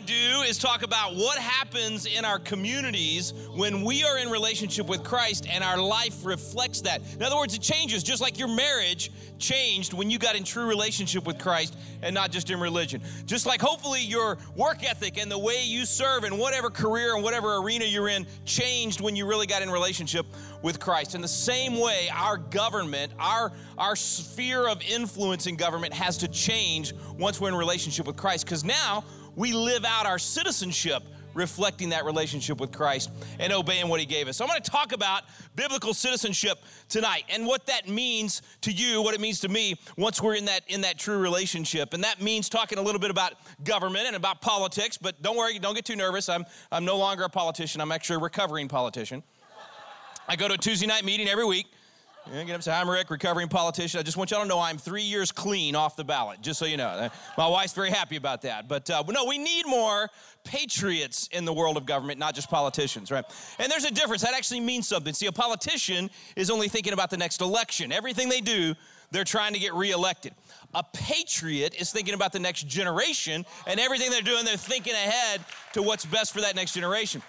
[0.00, 4.86] to do is talk about what happens in our communities when we are in relationship
[4.86, 7.02] with Christ and our life reflects that.
[7.14, 10.66] In other words, it changes, just like your marriage changed when you got in true
[10.66, 13.02] relationship with Christ and not just in religion.
[13.26, 17.22] Just like hopefully your work ethic and the way you serve in whatever career and
[17.22, 20.26] whatever arena you're in changed when you really got in relationship
[20.62, 21.14] with Christ.
[21.14, 26.28] In the same way, our government, our, our sphere of influence in government has to
[26.28, 29.04] change once we're in relationship with Christ because now
[29.36, 31.02] we live out our citizenship
[31.34, 34.36] reflecting that relationship with Christ and obeying what He gave us.
[34.36, 35.22] So, I'm going to talk about
[35.54, 40.20] biblical citizenship tonight and what that means to you, what it means to me once
[40.20, 41.94] we're in that in that true relationship.
[41.94, 44.96] And that means talking a little bit about government and about politics.
[44.96, 46.28] But don't worry, don't get too nervous.
[46.28, 47.80] I'm I'm no longer a politician.
[47.80, 49.22] I'm actually a recovering politician.
[50.28, 51.66] I go to a Tuesday night meeting every week.
[52.26, 53.98] Yeah, get up say, I'm Rick, recovering politician.
[53.98, 56.66] I just want y'all to know I'm three years clean off the ballot, just so
[56.66, 56.86] you know.
[56.86, 58.68] Uh, my wife's very happy about that.
[58.68, 60.08] But uh, no, we need more
[60.44, 63.24] patriots in the world of government, not just politicians, right?
[63.58, 64.22] And there's a difference.
[64.22, 65.12] That actually means something.
[65.12, 67.90] See, a politician is only thinking about the next election.
[67.90, 68.74] Everything they do,
[69.10, 70.34] they're trying to get reelected.
[70.74, 75.40] A patriot is thinking about the next generation, and everything they're doing, they're thinking ahead
[75.72, 77.22] to what's best for that next generation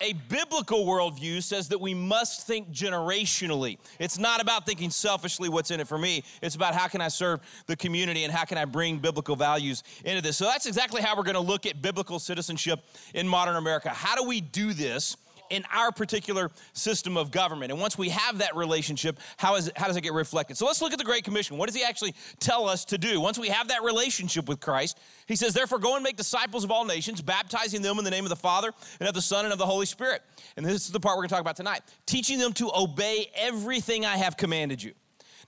[0.00, 3.78] a biblical worldview says that we must think generationally.
[3.98, 6.24] It's not about thinking selfishly what's in it for me.
[6.42, 9.82] It's about how can I serve the community and how can I bring biblical values
[10.04, 10.36] into this.
[10.36, 12.80] So that's exactly how we're going to look at biblical citizenship
[13.14, 13.88] in modern America.
[13.90, 15.16] How do we do this?
[15.50, 17.72] In our particular system of government.
[17.72, 20.56] And once we have that relationship, how, is it, how does it get reflected?
[20.56, 21.56] So let's look at the Great Commission.
[21.58, 23.20] What does he actually tell us to do?
[23.20, 26.70] Once we have that relationship with Christ, he says, Therefore, go and make disciples of
[26.70, 29.52] all nations, baptizing them in the name of the Father and of the Son and
[29.52, 30.22] of the Holy Spirit.
[30.56, 33.30] And this is the part we're going to talk about tonight teaching them to obey
[33.36, 34.92] everything I have commanded you.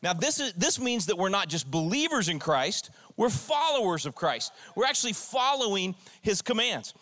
[0.03, 4.15] Now, this, is, this means that we're not just believers in Christ, we're followers of
[4.15, 4.53] Christ.
[4.77, 6.95] We're actually following his commands.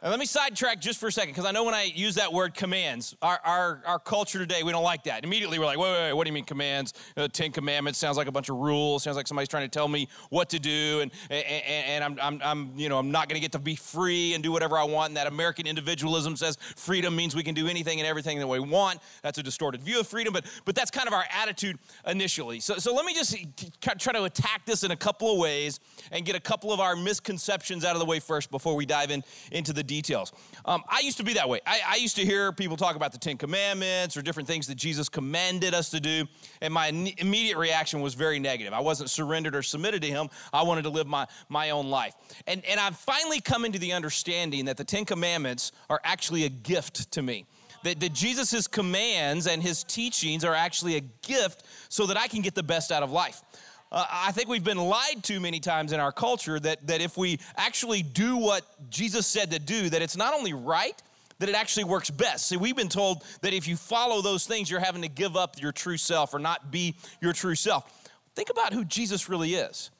[0.00, 2.32] Now, let me sidetrack just for a second because I know when I use that
[2.32, 5.24] word commands, our, our, our culture today, we don't like that.
[5.24, 6.94] Immediately we're like, wait, wait, wait what do you mean commands?
[7.16, 9.88] Uh, Ten Commandments sounds like a bunch of rules, sounds like somebody's trying to tell
[9.88, 13.34] me what to do, and, and, and I'm, I'm, I'm, you know, I'm not going
[13.34, 15.08] to get to be free and do whatever I want.
[15.08, 18.60] And that American individualism says freedom means we can do anything and everything that we
[18.60, 19.00] want.
[19.24, 21.76] That's a distorted view of freedom, but, but that's kind of our attitude
[22.06, 22.60] initially.
[22.60, 23.36] So, so let me just
[23.80, 25.80] try to attack this in a couple of ways
[26.12, 29.10] and get a couple of our misconceptions out of the way first before we dive
[29.10, 30.32] in into the details.
[30.64, 31.60] Um, I used to be that way.
[31.66, 34.76] I, I, used to hear people talk about the Ten Commandments or different things that
[34.76, 36.26] Jesus commanded us to do,
[36.60, 38.72] and my immediate reaction was very negative.
[38.72, 40.28] I wasn't surrendered or submitted to Him.
[40.52, 42.14] I wanted to live my, my own life.
[42.46, 46.50] And, and I've finally come into the understanding that the Ten Commandments are actually a
[46.50, 47.46] gift to me
[47.82, 52.42] that, that Jesus' commands and his teachings are actually a gift so that I can
[52.42, 53.42] get the best out of life.
[53.90, 57.16] Uh, I think we've been lied to many times in our culture that, that if
[57.16, 61.00] we actually do what Jesus said to do, that it's not only right,
[61.38, 62.48] that it actually works best.
[62.48, 65.60] See, we've been told that if you follow those things, you're having to give up
[65.60, 68.10] your true self or not be your true self.
[68.34, 69.90] Think about who Jesus really is.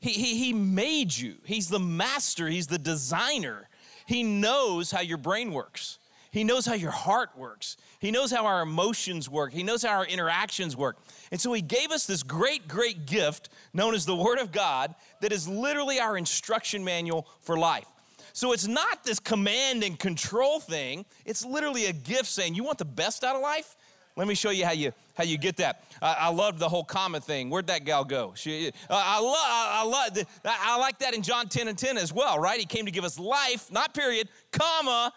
[0.00, 3.68] He, he, he made you, He's the master, He's the designer.
[4.06, 5.98] He knows how your brain works.
[6.34, 7.76] He knows how your heart works.
[8.00, 9.52] He knows how our emotions work.
[9.52, 10.96] He knows how our interactions work.
[11.30, 14.96] And so He gave us this great, great gift known as the Word of God
[15.20, 17.86] that is literally our instruction manual for life.
[18.32, 22.78] So it's not this command and control thing, it's literally a gift saying, You want
[22.78, 23.76] the best out of life?
[24.16, 25.84] Let me show you how you how you get that.
[26.02, 27.48] I, I love the whole comma thing.
[27.48, 28.32] Where'd that gal go?
[28.34, 32.12] She, uh, I love I, love I like that in John 10 and 10 as
[32.12, 32.58] well, right?
[32.58, 35.12] He came to give us life, not period, comma,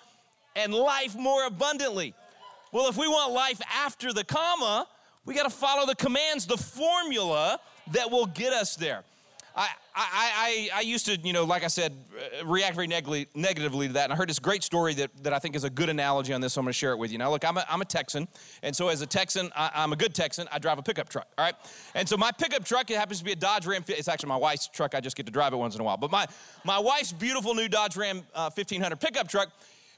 [0.57, 2.13] and life more abundantly.
[2.73, 4.87] Well, if we want life after the comma,
[5.23, 7.59] we got to follow the commands, the formula
[7.91, 9.03] that will get us there.
[9.55, 11.91] I, I, I, I, used to, you know, like I said,
[12.39, 14.03] uh, react very negatively, negatively to that.
[14.03, 16.41] And I heard this great story that, that I think is a good analogy on
[16.41, 17.17] this, so I'm going to share it with you.
[17.17, 18.27] Now, look, I'm a, I'm a Texan.
[18.61, 20.47] And so, as a Texan, I, am a good Texan.
[20.51, 21.55] I drive a pickup truck, all right?
[21.95, 23.83] And so, my pickup truck, it happens to be a Dodge Ram.
[23.87, 24.93] It's actually my wife's truck.
[24.93, 25.97] I just get to drive it once in a while.
[25.97, 26.27] But my,
[26.63, 29.49] my wife's beautiful new Dodge Ram uh, 1500 pickup truck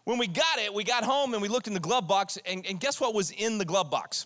[0.09, 2.65] when we got it, we got home and we looked in the glove box, and,
[2.65, 4.25] and guess what was in the glove box?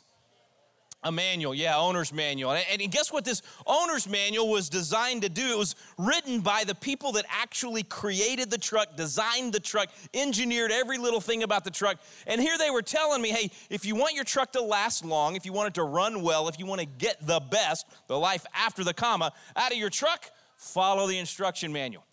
[1.03, 2.53] A manual, yeah, owner's manual.
[2.53, 5.45] And, and guess what this owner's manual was designed to do?
[5.45, 10.71] It was written by the people that actually created the truck, designed the truck, engineered
[10.71, 11.97] every little thing about the truck.
[12.27, 15.35] And here they were telling me hey, if you want your truck to last long,
[15.35, 18.17] if you want it to run well, if you want to get the best, the
[18.17, 22.05] life after the comma, out of your truck, follow the instruction manual.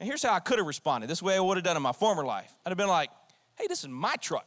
[0.00, 1.08] And here's how I could have responded.
[1.08, 2.52] This way I would have done in my former life.
[2.64, 3.10] I'd have been like,
[3.56, 4.46] hey, this is my truck.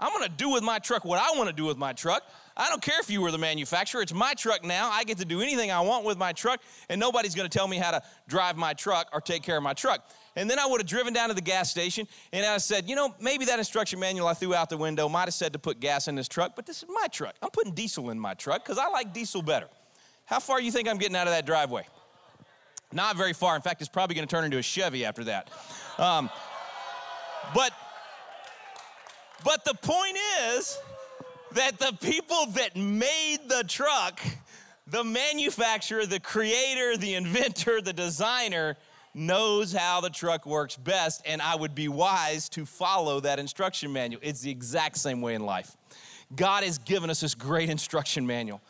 [0.00, 2.22] I'm gonna do with my truck what I wanna do with my truck.
[2.56, 4.90] I don't care if you were the manufacturer, it's my truck now.
[4.90, 7.78] I get to do anything I want with my truck, and nobody's gonna tell me
[7.78, 10.08] how to drive my truck or take care of my truck.
[10.36, 12.94] And then I would have driven down to the gas station and I said, you
[12.94, 15.80] know, maybe that instruction manual I threw out the window might have said to put
[15.80, 17.34] gas in this truck, but this is my truck.
[17.42, 19.68] I'm putting diesel in my truck because I like diesel better.
[20.26, 21.86] How far do you think I'm getting out of that driveway?
[22.92, 23.54] Not very far.
[23.54, 25.50] In fact, it's probably going to turn into a Chevy after that.
[25.98, 26.30] Um,
[27.54, 27.72] but,
[29.44, 30.78] but the point is
[31.52, 34.20] that the people that made the truck,
[34.86, 38.76] the manufacturer, the creator, the inventor, the designer,
[39.14, 43.92] knows how the truck works best, and I would be wise to follow that instruction
[43.92, 44.20] manual.
[44.24, 45.76] It's the exact same way in life.
[46.34, 48.60] God has given us this great instruction manual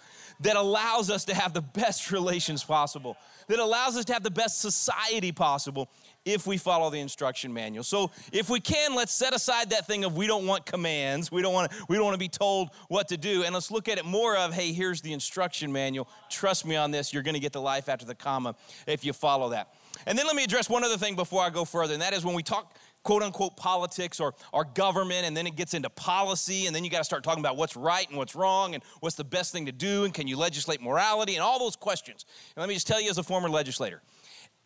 [0.40, 3.16] that allows us to have the best relations possible,
[3.48, 5.88] that allows us to have the best society possible
[6.24, 7.82] if we follow the instruction manual.
[7.82, 11.42] So if we can, let's set aside that thing of we don't want commands, we
[11.42, 13.88] don't want to, we don't want to be told what to do, and let's look
[13.88, 16.08] at it more of, hey, here's the instruction manual.
[16.30, 18.54] Trust me on this, you're going to get the life after the comma
[18.86, 19.68] if you follow that.
[20.06, 22.24] And then let me address one other thing before I go further, and that is
[22.24, 22.76] when we talk
[23.08, 26.90] quote unquote politics or, or government, and then it gets into policy, and then you
[26.90, 29.64] got to start talking about what's right and what's wrong, and what's the best thing
[29.64, 32.26] to do, and can you legislate morality, and all those questions.
[32.54, 34.02] And let me just tell you, as a former legislator,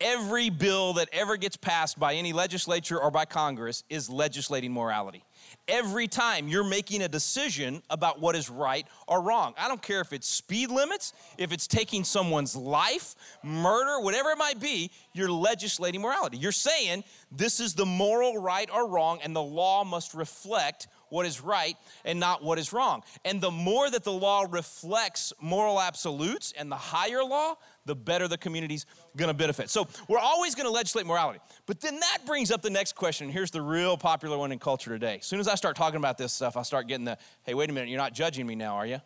[0.01, 5.23] every bill that ever gets passed by any legislature or by Congress is legislating morality
[5.67, 9.53] every time you're making a decision about what is right or wrong.
[9.57, 14.37] I don't care if it's speed limits, if it's taking someone's life, murder, whatever it
[14.37, 16.37] might be, you're legislating morality.
[16.37, 21.25] You're saying this is the moral right or wrong, and the law must reflect what
[21.27, 23.03] is right and not what is wrong.
[23.23, 28.27] And the more that the law reflects moral absolutes and the higher law, the better
[28.27, 28.85] the community's
[29.17, 29.69] gonna benefit.
[29.69, 31.39] So we're always gonna legislate morality.
[31.65, 33.29] But then that brings up the next question.
[33.29, 35.17] Here's the real popular one in culture today.
[35.19, 37.69] As soon as I start talking about this stuff, I start getting the, hey, wait
[37.69, 39.01] a minute, you're not judging me now, are you?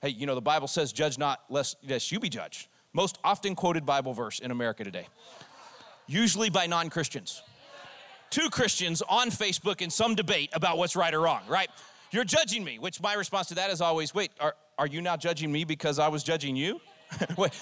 [0.00, 2.68] Hey, you know, the Bible says, judge not lest, lest you be judged.
[2.92, 5.06] Most often quoted Bible verse in America today,
[6.06, 7.42] usually by non Christians.
[8.30, 11.68] Two Christians on Facebook in some debate about what's right or wrong, right?
[12.12, 15.16] You're judging me, which my response to that is always, wait, are, are you now
[15.16, 16.80] judging me because I was judging you?
[17.36, 17.52] wait,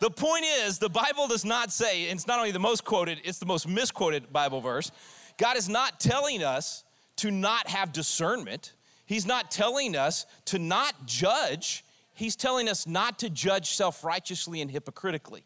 [0.00, 3.38] the point is, the Bible does not say, it's not only the most quoted, it's
[3.38, 4.90] the most misquoted Bible verse.
[5.36, 6.84] God is not telling us
[7.16, 8.72] to not have discernment.
[9.06, 11.84] He's not telling us to not judge.
[12.14, 15.42] He's telling us not to judge self righteously and hypocritically.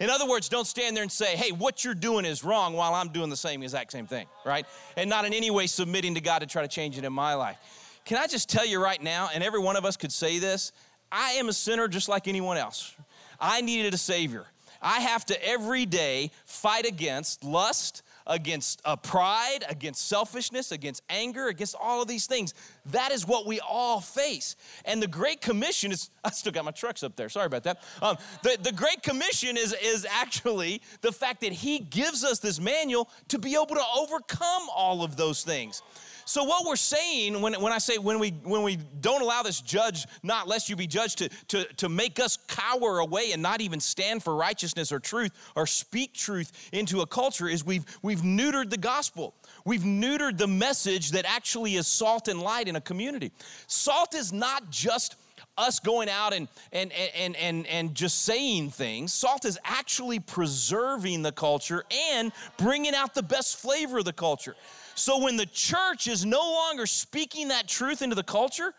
[0.00, 2.94] In other words, don't stand there and say, hey, what you're doing is wrong while
[2.94, 4.66] I'm doing the same exact same thing, right?
[4.96, 7.34] And not in any way submitting to God to try to change it in my
[7.34, 7.56] life.
[8.04, 10.72] Can I just tell you right now, and every one of us could say this,
[11.10, 12.94] I am a sinner just like anyone else.
[13.40, 14.46] I needed a Savior.
[14.84, 21.48] I have to every day fight against lust, against uh, pride, against selfishness, against anger,
[21.48, 22.52] against all of these things.
[22.86, 24.56] That is what we all face.
[24.84, 27.82] And the Great Commission is, I still got my trucks up there, sorry about that.
[28.02, 32.60] Um, the, the Great Commission is, is actually the fact that He gives us this
[32.60, 35.82] manual to be able to overcome all of those things.
[36.24, 39.60] So what we're saying when, when I say when we when we don't allow this
[39.60, 43.60] judge not lest you be judged to, to, to make us cower away and not
[43.60, 48.22] even stand for righteousness or truth or speak truth into a culture is we've we've
[48.22, 49.34] neutered the gospel.
[49.64, 53.32] We've neutered the message that actually is salt and light in a community.
[53.66, 55.16] Salt is not just
[55.56, 59.12] us going out and, and, and, and, and just saying things.
[59.12, 64.56] Salt is actually preserving the culture and bringing out the best flavor of the culture.
[64.94, 68.74] So when the church is no longer speaking that truth into the culture,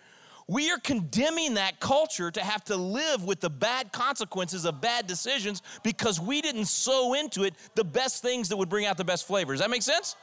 [0.48, 5.08] we are condemning that culture to have to live with the bad consequences of bad
[5.08, 9.04] decisions because we didn't sow into it the best things that would bring out the
[9.04, 9.60] best flavors.
[9.60, 10.16] That make sense?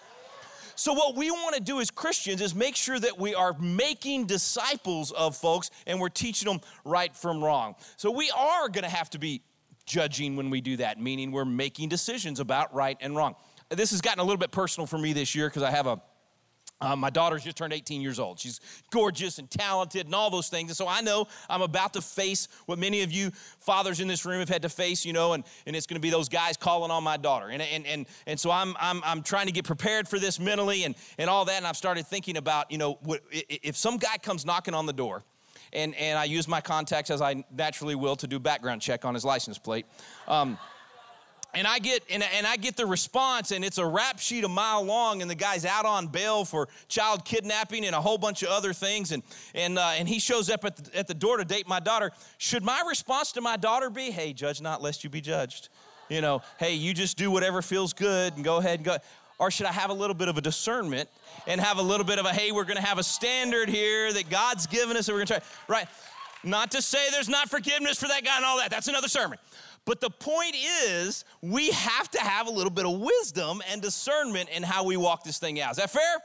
[0.75, 4.27] So, what we want to do as Christians is make sure that we are making
[4.27, 7.75] disciples of folks and we're teaching them right from wrong.
[7.97, 9.43] So, we are going to have to be
[9.85, 13.35] judging when we do that, meaning we're making decisions about right and wrong
[13.75, 16.01] this has gotten a little bit personal for me this year because I have a
[16.83, 18.41] uh, my daughter's just turned 18 years old.
[18.41, 18.61] She's
[18.91, 20.71] gorgeous and talented and all those things.
[20.71, 24.27] And so I know I'm about to face what many of you fathers in this
[24.27, 26.57] room have had to face, you know, and, and it's going to be those guys
[26.57, 27.49] calling on my daughter.
[27.51, 30.83] And, and, and, and so I'm, I'm, I'm trying to get prepared for this mentally
[30.83, 31.59] and, and all that.
[31.59, 34.93] And I've started thinking about, you know, what, if some guy comes knocking on the
[34.93, 35.23] door,
[35.73, 39.15] and, and I use my contacts as I naturally will to do background check on
[39.15, 39.87] his license plate.
[40.29, 40.59] Um,
[41.55, 44.49] and I get and, and I get the response, and it's a rap sheet a
[44.49, 48.43] mile long, and the guy's out on bail for child kidnapping and a whole bunch
[48.43, 49.23] of other things, and
[49.55, 52.11] and uh, and he shows up at the, at the door to date my daughter.
[52.39, 55.69] Should my response to my daughter be, "Hey, judge not, lest you be judged"?
[56.09, 58.97] You know, hey, you just do whatever feels good and go ahead and go.
[59.39, 61.09] Or should I have a little bit of a discernment
[61.47, 64.13] and have a little bit of a, hey, we're going to have a standard here
[64.13, 65.89] that God's given us and we're going to try, right?
[66.45, 68.71] Not to say there's not forgiveness for that guy and all that.
[68.71, 69.39] That's another sermon.
[69.85, 74.49] But the point is, we have to have a little bit of wisdom and discernment
[74.51, 75.73] in how we walk this thing out.
[75.73, 76.19] Is that fair?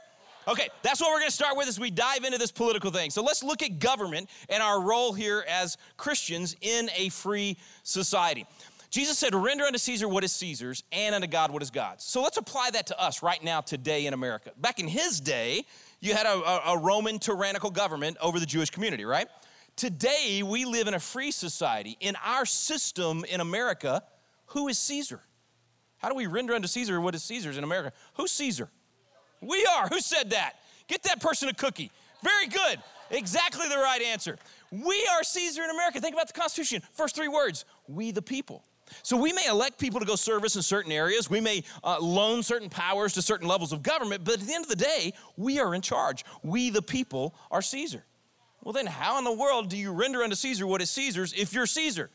[0.46, 3.10] Okay, that's what we're to start with as we dive into this political thing.
[3.10, 8.46] So let's look at government and our role here as Christians in a free society.
[8.90, 12.04] Jesus said, Render unto Caesar what is Caesar's, and unto God what is God's.
[12.04, 14.52] So let's apply that to us right now, today in America.
[14.56, 15.66] Back in his day,
[16.00, 19.28] you had a, a Roman tyrannical government over the Jewish community, right?
[19.78, 21.96] Today, we live in a free society.
[22.00, 24.02] In our system in America,
[24.46, 25.20] who is Caesar?
[25.98, 27.92] How do we render unto Caesar what is Caesar's in America?
[28.14, 28.70] Who's Caesar?
[29.40, 29.86] We are.
[29.86, 30.54] Who said that?
[30.88, 31.92] Get that person a cookie.
[32.24, 32.82] Very good.
[33.12, 34.36] Exactly the right answer.
[34.72, 36.00] We are Caesar in America.
[36.00, 36.82] Think about the Constitution.
[36.90, 38.64] First three words we the people.
[39.04, 41.30] So we may elect people to go service in certain areas.
[41.30, 44.64] We may uh, loan certain powers to certain levels of government, but at the end
[44.64, 46.24] of the day, we are in charge.
[46.42, 48.04] We, the people, are Caesar.
[48.62, 51.52] Well, then, how in the world do you render unto Caesar what is Caesar's if
[51.52, 52.10] you're Caesar?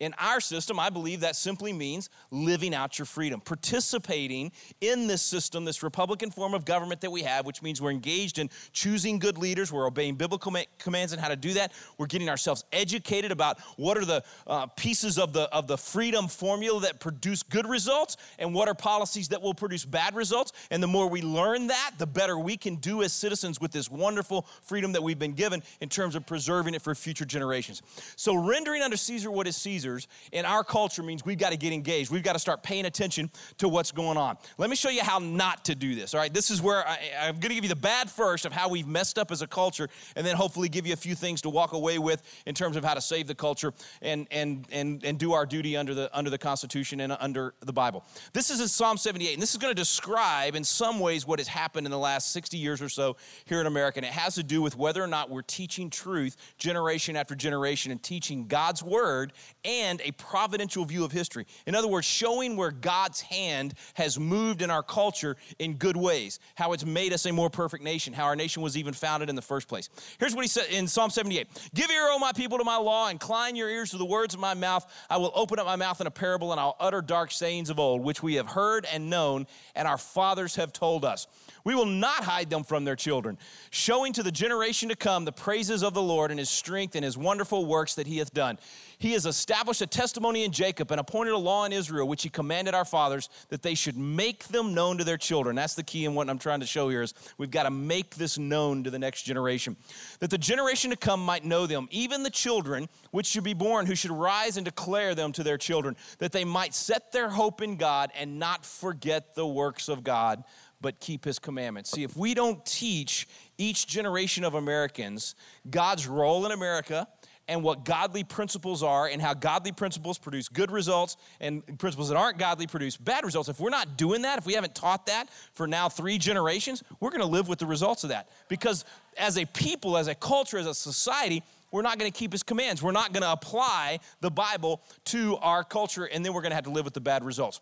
[0.00, 5.20] In our system, I believe that simply means living out your freedom, participating in this
[5.20, 9.18] system, this Republican form of government that we have, which means we're engaged in choosing
[9.18, 11.72] good leaders, we're obeying biblical commands and how to do that.
[11.98, 16.28] We're getting ourselves educated about what are the uh, pieces of the, of the freedom
[16.28, 20.52] formula that produce good results and what are policies that will produce bad results.
[20.70, 23.90] And the more we learn that, the better we can do as citizens with this
[23.90, 27.82] wonderful freedom that we've been given in terms of preserving it for future generations.
[28.16, 29.89] So, rendering unto Caesar what is Caesar
[30.32, 32.10] in our culture means we've got to get engaged.
[32.10, 34.36] We've got to start paying attention to what's going on.
[34.58, 36.14] Let me show you how not to do this.
[36.14, 38.52] All right, this is where I, am going to give you the bad first of
[38.52, 41.42] how we've messed up as a culture, and then hopefully give you a few things
[41.42, 45.04] to walk away with in terms of how to save the culture and and and
[45.04, 48.04] and do our duty under the under the Constitution and under the Bible.
[48.32, 51.38] This is in Psalm 78, and this is going to describe in some ways what
[51.38, 54.34] has happened in the last 60 years or so here in America, and it has
[54.34, 58.82] to do with whether or not we're teaching truth generation after generation and teaching God's
[58.82, 59.32] word
[59.64, 61.46] and and a providential view of history.
[61.66, 66.38] In other words, showing where God's hand has moved in our culture in good ways,
[66.54, 69.36] how it's made us a more perfect nation, how our nation was even founded in
[69.36, 69.88] the first place.
[70.18, 73.08] Here's what he said in Psalm 78 Give ear, O my people, to my law,
[73.08, 74.86] incline your ears to the words of my mouth.
[75.08, 77.78] I will open up my mouth in a parable, and I'll utter dark sayings of
[77.78, 81.26] old, which we have heard and known, and our fathers have told us.
[81.64, 83.38] We will not hide them from their children,
[83.70, 87.04] showing to the generation to come the praises of the Lord and his strength and
[87.04, 88.58] his wonderful works that he hath done.
[88.98, 92.28] He has established a testimony in Jacob and appointed a law in Israel, which he
[92.28, 95.56] commanded our fathers that they should make them known to their children.
[95.56, 98.16] That's the key in what I'm trying to show here is we've got to make
[98.16, 99.76] this known to the next generation.
[100.18, 103.86] That the generation to come might know them, even the children which should be born,
[103.86, 107.62] who should rise and declare them to their children, that they might set their hope
[107.62, 110.44] in God and not forget the works of God
[110.80, 111.90] but keep his commandments.
[111.90, 115.34] See, if we don't teach each generation of Americans
[115.68, 117.06] God's role in America
[117.50, 122.16] and what godly principles are and how godly principles produce good results and principles that
[122.16, 123.48] aren't godly produce bad results.
[123.48, 127.10] If we're not doing that, if we haven't taught that for now three generations, we're
[127.10, 128.28] going to live with the results of that.
[128.48, 128.84] Because
[129.18, 132.44] as a people, as a culture, as a society, we're not going to keep his
[132.44, 132.82] commands.
[132.82, 136.56] We're not going to apply the Bible to our culture, and then we're going to
[136.56, 137.60] have to live with the bad results.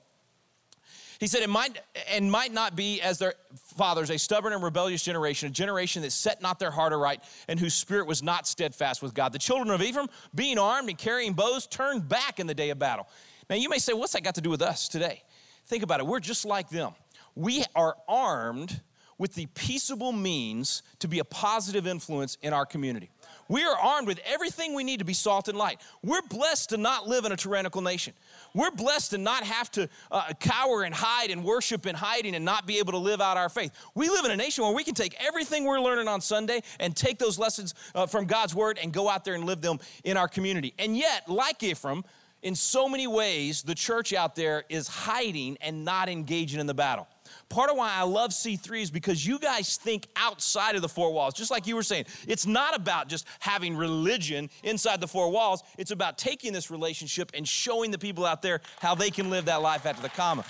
[1.18, 1.78] He said, it might
[2.10, 3.34] and might not be as their
[3.76, 7.58] fathers, a stubborn and rebellious generation, a generation that set not their heart aright and
[7.58, 9.32] whose spirit was not steadfast with God.
[9.32, 12.78] The children of Ephraim, being armed and carrying bows, turned back in the day of
[12.78, 13.08] battle.
[13.50, 15.25] Now you may say, what's that got to do with us today?
[15.66, 16.06] Think about it.
[16.06, 16.92] We're just like them.
[17.34, 18.80] We are armed
[19.18, 23.10] with the peaceable means to be a positive influence in our community.
[23.49, 25.81] We are armed with everything we need to be salt and light.
[26.02, 28.12] We're blessed to not live in a tyrannical nation.
[28.55, 32.45] We're blessed to not have to uh, cower and hide and worship in hiding and
[32.45, 33.73] not be able to live out our faith.
[33.95, 36.95] We live in a nation where we can take everything we're learning on Sunday and
[36.95, 40.17] take those lessons uh, from God's word and go out there and live them in
[40.17, 40.75] our community.
[40.78, 42.05] And yet, like Ephraim,
[42.43, 46.75] in so many ways, the church out there is hiding and not engaging in the
[46.75, 47.09] battle.
[47.49, 51.12] Part of why I love C3 is because you guys think outside of the four
[51.12, 51.33] walls.
[51.33, 55.62] Just like you were saying, it's not about just having religion inside the four walls,
[55.78, 59.47] it's about taking this relationship and showing the people out there how they can live
[59.47, 60.45] that life after the comma.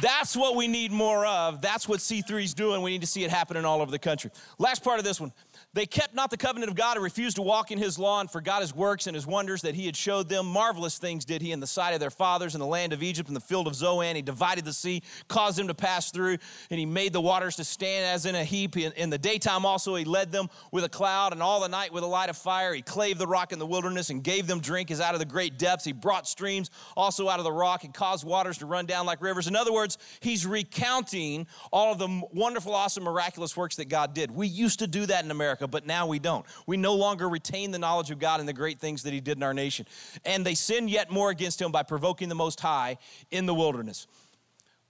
[0.00, 1.60] That's what we need more of.
[1.60, 2.82] That's what C3 is doing.
[2.82, 4.30] We need to see it happening all over the country.
[4.58, 5.32] Last part of this one
[5.74, 8.30] They kept not the covenant of God and refused to walk in his law and
[8.30, 10.46] forgot his works and his wonders that he had showed them.
[10.46, 13.28] Marvelous things did he in the sight of their fathers in the land of Egypt
[13.28, 14.14] in the field of Zoan.
[14.14, 16.36] He divided the sea, caused them to pass through,
[16.70, 18.76] and he made the waters to stand as in a heap.
[18.76, 22.04] In, the daytime also he led them with a cloud, and all the night with
[22.04, 22.74] a light of fire.
[22.74, 25.26] He clave the rock in the wilderness and gave them drink as out of the
[25.26, 25.84] great depths.
[25.84, 29.22] He brought streams also out of the rock and caused waters to run down like
[29.22, 29.46] rivers.
[29.46, 34.30] In other words, he's recounting all of the wonderful, awesome, miraculous works that God did.
[34.30, 36.44] We used to do that in America, but now we don't.
[36.66, 39.36] We no longer retain the knowledge of God and the great things that He did
[39.36, 39.86] in our nation.
[40.24, 42.98] And they sin yet more against Him by provoking the Most High
[43.30, 44.06] in the wilderness.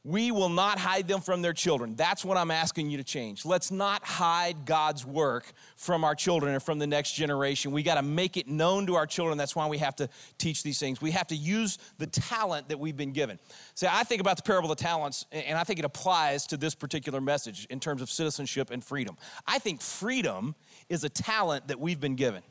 [0.05, 1.95] We will not hide them from their children.
[1.95, 3.45] That's what I'm asking you to change.
[3.45, 7.71] Let's not hide God's work from our children and from the next generation.
[7.71, 9.39] We got to make it known to our children.
[9.39, 11.01] That's why we have to teach these things.
[11.01, 13.39] We have to use the talent that we've been given.
[13.77, 16.57] See, I think about the parable of the talents, and I think it applies to
[16.57, 19.17] this particular message in terms of citizenship and freedom.
[19.47, 20.57] I think freedom
[20.89, 22.43] is a talent that we've been given.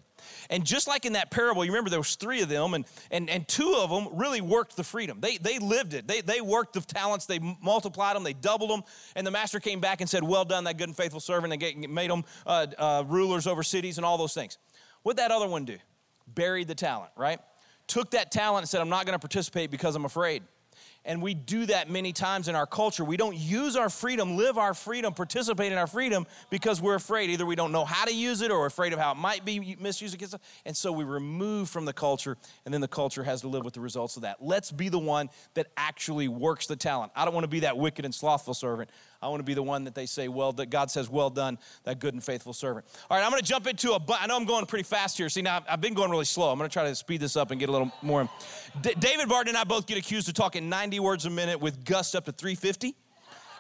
[0.49, 3.29] And just like in that parable, you remember there was three of them, and, and,
[3.29, 5.19] and two of them really worked the freedom.
[5.19, 6.07] They, they lived it.
[6.07, 7.25] They, they worked the talents.
[7.25, 8.23] They multiplied them.
[8.23, 8.83] They doubled them.
[9.15, 11.89] And the master came back and said, well done, that good and faithful servant, and
[11.89, 14.57] made them uh, uh, rulers over cities and all those things.
[15.03, 15.77] What'd that other one do?
[16.27, 17.39] Buried the talent, right?
[17.87, 20.43] Took that talent and said, I'm not going to participate because I'm afraid.
[21.03, 23.03] And we do that many times in our culture.
[23.03, 27.31] We don't use our freedom, live our freedom, participate in our freedom because we're afraid.
[27.31, 29.75] Either we don't know how to use it or afraid of how it might be
[29.79, 30.41] misused against us.
[30.65, 33.73] And so we remove from the culture, and then the culture has to live with
[33.73, 34.37] the results of that.
[34.41, 37.11] Let's be the one that actually works the talent.
[37.15, 38.91] I don't want to be that wicked and slothful servant.
[39.21, 41.59] I want to be the one that they say, well, that God says, well done,
[41.83, 42.85] that good and faithful servant.
[43.09, 45.29] All right, I'm going to jump into a, I know I'm going pretty fast here.
[45.29, 46.51] See, now I've been going really slow.
[46.51, 48.27] I'm going to try to speed this up and get a little more.
[48.81, 51.85] D- David Barton and I both get accused of talking 90 words a minute with
[51.85, 52.95] gust up to 350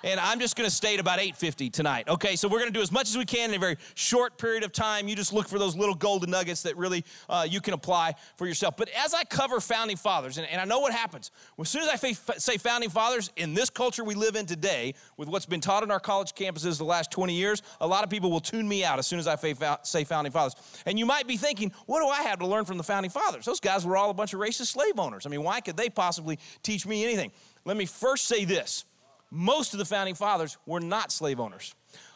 [0.03, 2.07] and I'm just going to stay at about 850 tonight.
[2.07, 4.37] Okay, so we're going to do as much as we can in a very short
[4.37, 5.07] period of time.
[5.07, 8.47] You just look for those little golden nuggets that really uh, you can apply for
[8.47, 8.75] yourself.
[8.77, 11.89] But as I cover founding fathers, and, and I know what happens, as soon as
[11.89, 15.83] I say founding fathers, in this culture we live in today, with what's been taught
[15.83, 18.83] in our college campuses the last 20 years, a lot of people will tune me
[18.83, 19.35] out as soon as I
[19.83, 20.55] say founding fathers.
[20.85, 23.45] And you might be thinking, what do I have to learn from the founding fathers?
[23.45, 25.25] Those guys were all a bunch of racist slave owners.
[25.25, 27.31] I mean, why could they possibly teach me anything?
[27.65, 28.85] Let me first say this
[29.31, 31.73] most of the founding fathers were not slave owners.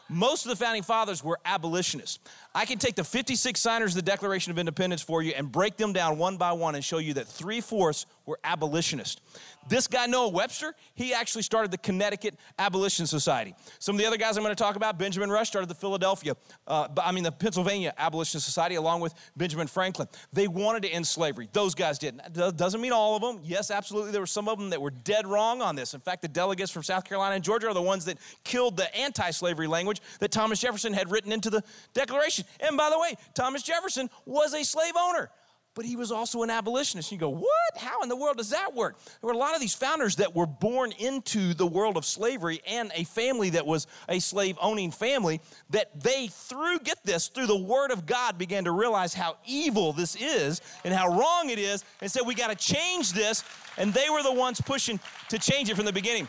[0.08, 2.20] Most of the founding fathers were abolitionists.
[2.54, 5.76] I can take the 56 signers of the Declaration of Independence for you and break
[5.76, 9.20] them down one by one and show you that three fourths were abolitionists.
[9.68, 13.54] This guy, Noah Webster, he actually started the Connecticut Abolition Society.
[13.78, 16.36] Some of the other guys I'm going to talk about, Benjamin Rush started the Philadelphia,
[16.66, 20.08] uh, I mean, the Pennsylvania Abolition Society, along with Benjamin Franklin.
[20.32, 21.48] They wanted to end slavery.
[21.52, 22.32] Those guys didn't.
[22.56, 23.40] Doesn't mean all of them.
[23.44, 25.94] Yes, absolutely, there were some of them that were dead wrong on this.
[25.94, 28.94] In fact, the delegates from South Carolina and Georgia are the ones that killed the
[28.96, 31.62] anti slavery language that Thomas Jefferson had written into the
[31.94, 32.44] Declaration.
[32.60, 35.30] And by the way, Thomas Jefferson was a slave owner
[35.76, 37.12] but he was also an abolitionist.
[37.12, 37.76] You go, what?
[37.76, 38.96] How in the world does that work?
[39.20, 42.62] There were a lot of these founders that were born into the world of slavery
[42.66, 47.46] and a family that was a slave owning family that they, through, get this, through
[47.46, 51.58] the word of God, began to realize how evil this is and how wrong it
[51.58, 53.44] is and said, we got to change this.
[53.76, 56.26] And they were the ones pushing to change it from the beginning.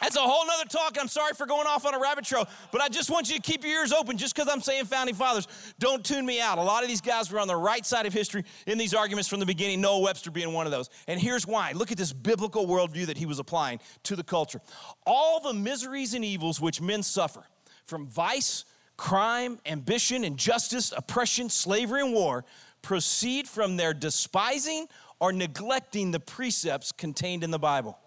[0.00, 0.96] That's a whole nother talk.
[1.00, 3.42] I'm sorry for going off on a rabbit trail, but I just want you to
[3.42, 5.46] keep your ears open just because I'm saying founding fathers.
[5.78, 6.58] Don't tune me out.
[6.58, 9.28] A lot of these guys were on the right side of history in these arguments
[9.28, 10.90] from the beginning, Noah Webster being one of those.
[11.06, 11.72] And here's why.
[11.72, 14.60] Look at this biblical worldview that he was applying to the culture.
[15.06, 17.44] All the miseries and evils which men suffer
[17.84, 18.64] from vice,
[18.96, 22.44] crime, ambition, injustice, oppression, slavery, and war
[22.82, 24.86] proceed from their despising
[25.20, 27.98] or neglecting the precepts contained in the Bible.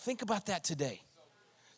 [0.00, 1.02] Think about that today.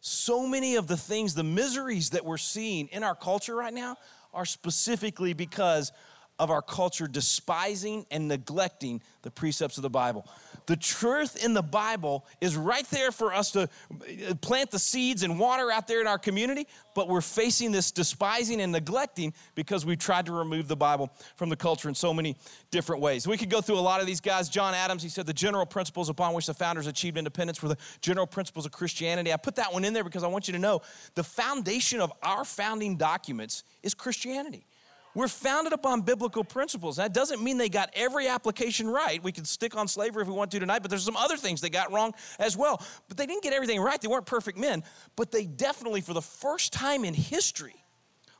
[0.00, 3.96] So many of the things, the miseries that we're seeing in our culture right now,
[4.32, 5.92] are specifically because
[6.38, 10.26] of our culture despising and neglecting the precepts of the Bible.
[10.66, 15.22] The truth in the Bible is right there for us to uh, plant the seeds
[15.22, 19.84] and water out there in our community, but we're facing this despising and neglecting because
[19.84, 22.36] we've tried to remove the Bible from the culture in so many
[22.70, 23.26] different ways.
[23.26, 24.48] We could go through a lot of these guys.
[24.48, 27.78] John Adams, he said the general principles upon which the founders achieved independence were the
[28.00, 29.32] general principles of Christianity.
[29.32, 30.82] I put that one in there because I want you to know
[31.14, 34.66] the foundation of our founding documents is Christianity.
[35.14, 36.96] We're founded upon biblical principles.
[36.96, 39.22] That doesn't mean they got every application right.
[39.22, 41.60] We can stick on slavery if we want to tonight, but there's some other things
[41.60, 42.82] they got wrong as well.
[43.08, 44.00] But they didn't get everything right.
[44.00, 44.82] They weren't perfect men,
[45.16, 47.74] but they definitely, for the first time in history,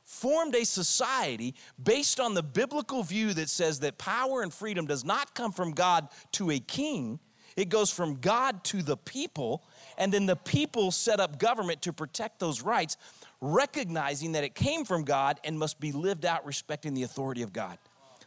[0.03, 5.05] formed a society based on the biblical view that says that power and freedom does
[5.05, 7.19] not come from God to a king,
[7.55, 9.63] It goes from God to the people,
[9.97, 12.97] and then the people set up government to protect those rights,
[13.43, 17.51] recognizing that it came from God and must be lived out respecting the authority of
[17.51, 17.77] God.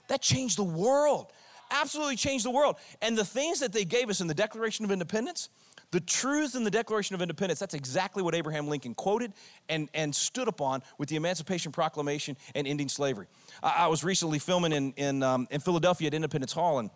[0.08, 1.32] That changed the world.
[1.70, 2.76] Absolutely changed the world.
[3.00, 5.48] And the things that they gave us in the Declaration of Independence,
[5.90, 9.32] the truths in the Declaration of Independence, that's exactly what Abraham Lincoln quoted
[9.70, 13.26] and, and stood upon with the Emancipation Proclamation and ending slavery.
[13.62, 16.90] I, I was recently filming in, in, um, in Philadelphia at Independence Hall, and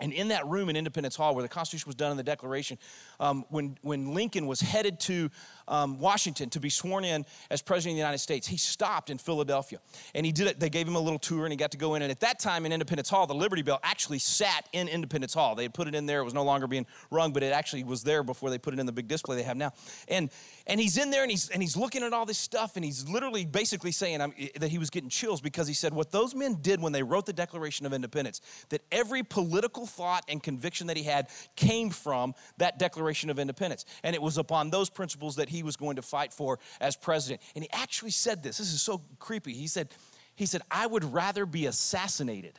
[0.00, 2.78] and in that room in Independence Hall, where the Constitution was done and the Declaration,
[3.18, 5.30] um, when, when Lincoln was headed to
[5.68, 9.18] um, Washington to be sworn in as President of the United States, he stopped in
[9.18, 9.78] Philadelphia.
[10.14, 11.94] And he did it, they gave him a little tour and he got to go
[11.94, 12.02] in.
[12.02, 15.54] And at that time in Independence Hall, the Liberty Bell actually sat in Independence Hall.
[15.54, 17.84] They had put it in there, it was no longer being rung, but it actually
[17.84, 19.72] was there before they put it in the big display they have now.
[20.08, 20.30] And,
[20.66, 23.08] and he's in there and he's, and he's looking at all this stuff and he's
[23.08, 26.58] literally basically saying um, that he was getting chills because he said, What those men
[26.60, 30.96] did when they wrote the Declaration of Independence, that every political thought and conviction that
[30.96, 33.84] he had came from that Declaration of Independence.
[34.02, 37.42] And it was upon those principles that he was going to fight for as president.
[37.54, 38.58] And he actually said this.
[38.58, 39.52] This is so creepy.
[39.52, 39.88] He said,
[40.34, 42.58] he said, I would rather be assassinated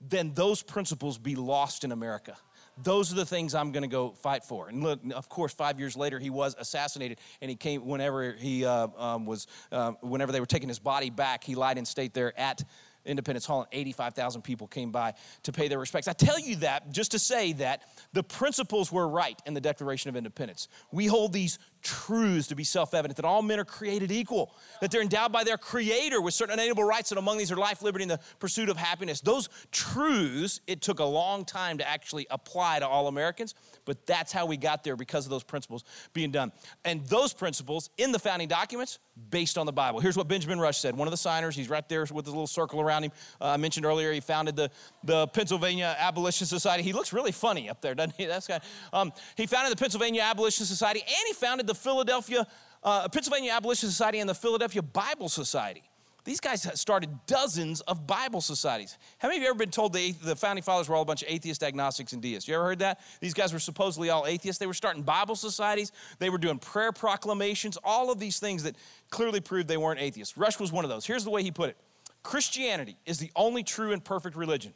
[0.00, 2.36] than those principles be lost in America
[2.82, 4.68] those are the things I'm going to go fight for.
[4.68, 8.64] And look, of course, five years later, he was assassinated, and he came whenever he
[8.64, 12.14] uh, um, was, uh, whenever they were taking his body back, he lied in state
[12.14, 12.62] there at
[13.10, 16.08] Independence Hall, and 85,000 people came by to pay their respects.
[16.08, 20.08] I tell you that just to say that the principles were right in the Declaration
[20.08, 20.68] of Independence.
[20.92, 24.90] We hold these truths to be self evident that all men are created equal, that
[24.90, 28.02] they're endowed by their Creator with certain unalienable rights, and among these are life, liberty,
[28.02, 29.20] and the pursuit of happiness.
[29.20, 34.32] Those truths, it took a long time to actually apply to all Americans, but that's
[34.32, 36.52] how we got there because of those principles being done.
[36.84, 40.00] And those principles in the founding documents, based on the Bible.
[40.00, 41.54] Here's what Benjamin Rush said, one of the signers.
[41.54, 43.12] He's right there with his little circle around him.
[43.40, 44.70] Uh, I mentioned earlier, he founded the,
[45.04, 46.82] the Pennsylvania Abolition Society.
[46.82, 48.24] He looks really funny up there, doesn't he?
[48.30, 48.60] That's guy.
[48.92, 52.46] Um, he founded the Pennsylvania Abolition Society, and he founded the Philadelphia,
[52.82, 55.84] uh, Pennsylvania Abolition Society and the Philadelphia Bible Society.
[56.24, 58.98] These guys started dozens of Bible societies.
[59.18, 61.22] How many of you ever been told the, the founding fathers were all a bunch
[61.22, 62.46] of atheists, agnostics, and deists?
[62.46, 63.00] You ever heard that?
[63.20, 64.58] These guys were supposedly all atheists.
[64.58, 68.76] They were starting Bible societies, they were doing prayer proclamations, all of these things that
[69.08, 70.36] clearly proved they weren't atheists.
[70.36, 71.06] Rush was one of those.
[71.06, 71.76] Here's the way he put it
[72.22, 74.74] Christianity is the only true and perfect religion.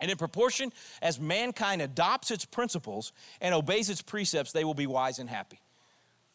[0.00, 4.86] And in proportion as mankind adopts its principles and obeys its precepts, they will be
[4.86, 5.58] wise and happy.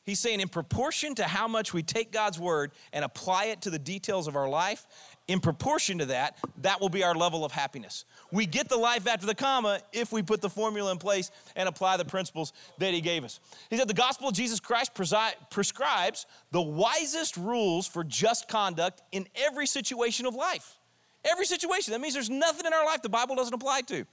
[0.05, 3.69] He's saying, in proportion to how much we take God's word and apply it to
[3.69, 4.85] the details of our life,
[5.29, 8.03] in proportion to that, that will be our level of happiness.
[8.29, 11.69] We get the life after the comma if we put the formula in place and
[11.69, 13.39] apply the principles that He gave us.
[13.69, 14.91] He said, The gospel of Jesus Christ
[15.49, 20.79] prescribes the wisest rules for just conduct in every situation of life.
[21.23, 21.93] Every situation.
[21.93, 24.05] That means there's nothing in our life the Bible doesn't apply to.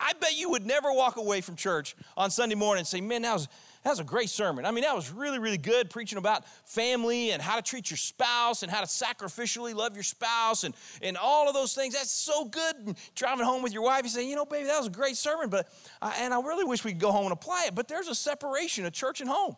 [0.00, 3.22] I bet you would never walk away from church on Sunday morning and say, Man,
[3.22, 3.48] that was
[3.86, 4.66] that was a great sermon.
[4.66, 7.96] I mean, that was really, really good, preaching about family and how to treat your
[7.96, 11.94] spouse and how to sacrificially love your spouse and, and all of those things.
[11.94, 12.74] That's so good.
[12.84, 15.16] And driving home with your wife, you say, you know, baby, that was a great
[15.16, 15.68] sermon, but
[16.02, 17.76] I, and I really wish we could go home and apply it.
[17.76, 19.56] But there's a separation of church and home.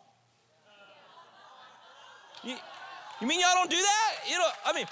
[2.43, 2.55] You,
[3.21, 4.29] you mean y'all don't do that?
[4.29, 4.85] You know, I mean,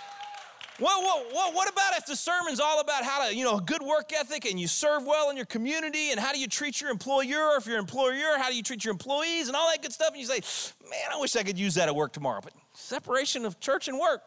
[0.80, 3.62] what, what, what, what about if the sermon's all about how to, you know, a
[3.62, 6.80] good work ethic and you serve well in your community and how do you treat
[6.80, 7.50] your employer?
[7.52, 10.10] Or if you're employer, how do you treat your employees and all that good stuff?
[10.10, 10.42] And you say,
[10.88, 12.42] man, I wish I could use that at work tomorrow.
[12.44, 14.22] But separation of church and work.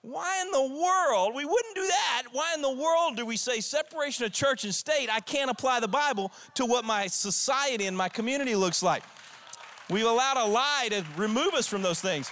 [0.00, 2.24] Why in the world, we wouldn't do that.
[2.32, 5.08] Why in the world do we say separation of church and state?
[5.10, 9.02] I can't apply the Bible to what my society and my community looks like.
[9.88, 12.30] We've allowed a lie to remove us from those things.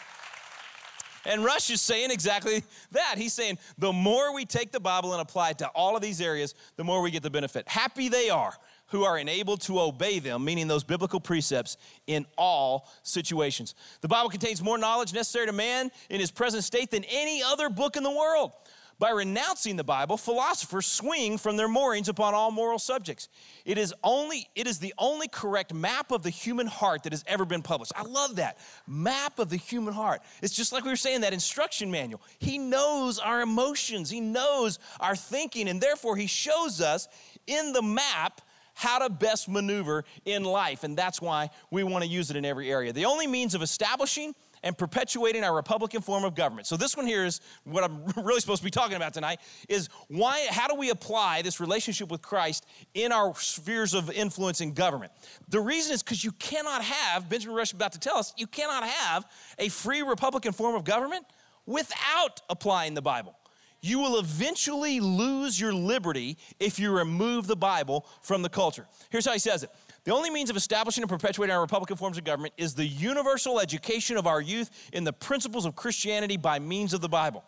[1.24, 3.14] And Rush is saying exactly that.
[3.16, 6.20] He's saying the more we take the Bible and apply it to all of these
[6.20, 7.68] areas, the more we get the benefit.
[7.68, 8.52] Happy they are
[8.92, 13.74] who are enabled to obey them, meaning those biblical precepts, in all situations.
[14.02, 17.70] The Bible contains more knowledge necessary to man in his present state than any other
[17.70, 18.52] book in the world.
[18.98, 23.28] By renouncing the Bible, philosophers swing from their moorings upon all moral subjects.
[23.64, 27.24] It is only it is the only correct map of the human heart that has
[27.26, 27.92] ever been published.
[27.96, 28.58] I love that.
[28.86, 30.22] Map of the human heart.
[30.42, 32.22] It's just like we were saying that instruction manual.
[32.38, 34.10] He knows our emotions.
[34.10, 37.08] He knows our thinking and therefore he shows us
[37.46, 38.40] in the map
[38.74, 42.44] how to best maneuver in life and that's why we want to use it in
[42.44, 42.92] every area.
[42.92, 46.66] The only means of establishing and perpetuating our Republican form of government.
[46.66, 49.88] So this one here is what I'm really supposed to be talking about tonight is
[50.08, 54.72] why how do we apply this relationship with Christ in our spheres of influence in
[54.72, 55.12] government?
[55.48, 58.46] The reason is because you cannot have, Benjamin Rush is about to tell us, you
[58.46, 59.24] cannot have
[59.58, 61.26] a free Republican form of government
[61.66, 63.36] without applying the Bible.
[63.84, 68.86] you will eventually lose your liberty if you remove the Bible from the culture.
[69.10, 69.70] Here's how he says it
[70.04, 73.60] the only means of establishing and perpetuating our Republican forms of government is the universal
[73.60, 77.44] education of our youth in the principles of Christianity by means of the Bible.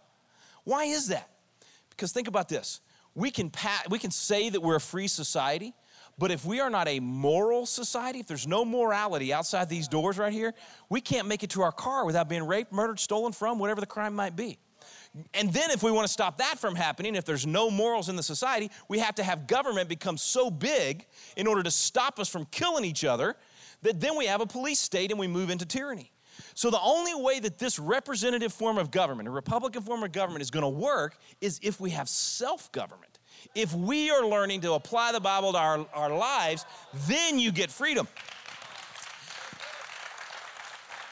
[0.63, 1.29] Why is that?
[1.91, 2.81] Because think about this.
[3.15, 3.51] We can,
[3.91, 5.75] we can say that we're a free society,
[6.19, 10.17] but if we are not a moral society, if there's no morality outside these doors
[10.19, 10.55] right here,
[10.89, 13.87] we can't make it to our car without being raped, murdered, stolen from, whatever the
[13.87, 14.59] crime might be.
[15.33, 18.17] And then, if we want to stop that from happening, if there's no morals in
[18.17, 22.29] the society, we have to have government become so big in order to stop us
[22.29, 23.37] from killing each other
[23.83, 26.11] that then we have a police state and we move into tyranny.
[26.55, 30.43] So, the only way that this representative form of government, a Republican form of government,
[30.43, 33.19] is going to work is if we have self government.
[33.55, 36.65] If we are learning to apply the Bible to our, our lives,
[37.07, 38.09] then you get freedom.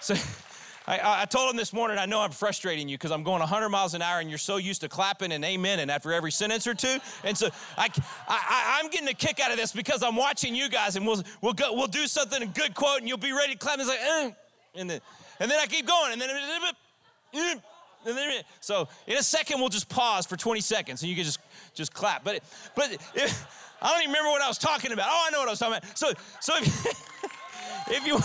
[0.00, 0.14] So,
[0.86, 3.68] I, I, told him this morning, I know I'm frustrating you because I'm going 100
[3.68, 6.66] miles an hour and you're so used to clapping and amen and after every sentence
[6.66, 6.96] or two.
[7.22, 7.88] And so I,
[8.28, 11.22] I, am getting a kick out of this because I'm watching you guys and we'll,
[11.40, 13.74] we'll, go, we'll do something, a good quote, and you'll be ready to clap.
[13.74, 14.30] And it's like, eh.
[14.74, 15.00] and, then,
[15.38, 16.12] and then I keep going.
[16.12, 21.10] And then, and then, so in a second, we'll just pause for 20 seconds and
[21.10, 21.38] you can just,
[21.74, 22.24] just clap.
[22.24, 22.42] But,
[22.74, 23.46] but if,
[23.80, 25.08] I don't even remember what I was talking about.
[25.08, 25.96] Oh, I know what I was talking about.
[25.96, 28.18] So, so if, if you.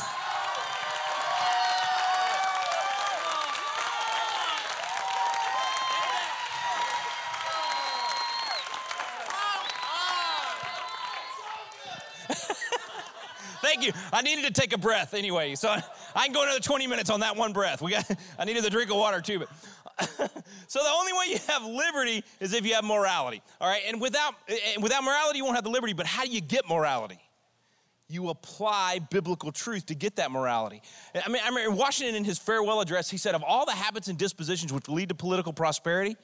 [13.78, 14.02] Thank you.
[14.12, 17.20] I needed to take a breath anyway, so I can go another 20 minutes on
[17.20, 17.80] that one breath.
[17.80, 18.10] We got,
[18.40, 19.50] I needed the drink of water too, but.
[20.68, 23.42] so the only way you have liberty is if you have morality.
[23.60, 24.36] All right, and without
[24.76, 25.94] and without morality, you won't have the liberty.
[25.94, 27.20] But how do you get morality?
[28.08, 30.82] You apply biblical truth to get that morality.
[31.16, 34.08] I mean, I mean, Washington in his farewell address, he said, of all the habits
[34.08, 36.16] and dispositions which lead to political prosperity,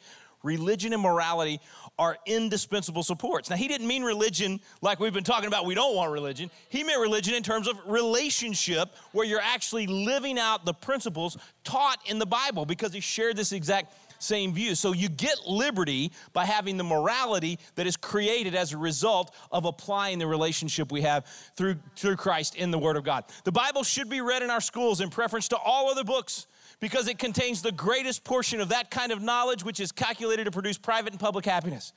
[0.44, 1.60] religion and morality
[1.98, 3.50] are indispensable supports.
[3.50, 6.52] Now, he didn't mean religion like we've been talking about, we don't want religion.
[6.70, 12.00] He meant religion in terms of relationship, where you're actually living out the principles taught
[12.06, 14.74] in the Bible because he shared this exact same view.
[14.74, 19.66] So you get liberty by having the morality that is created as a result of
[19.66, 21.26] applying the relationship we have
[21.56, 23.26] through, through Christ in the Word of God.
[23.44, 26.48] The Bible should be read in our schools in preference to all other books
[26.84, 30.52] because it contains the greatest portion of that kind of knowledge which is calculated to
[30.52, 31.94] produce private and public happiness.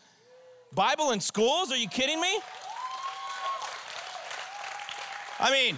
[0.73, 1.73] Bible in schools?
[1.73, 2.39] Are you kidding me?
[5.41, 5.77] I mean,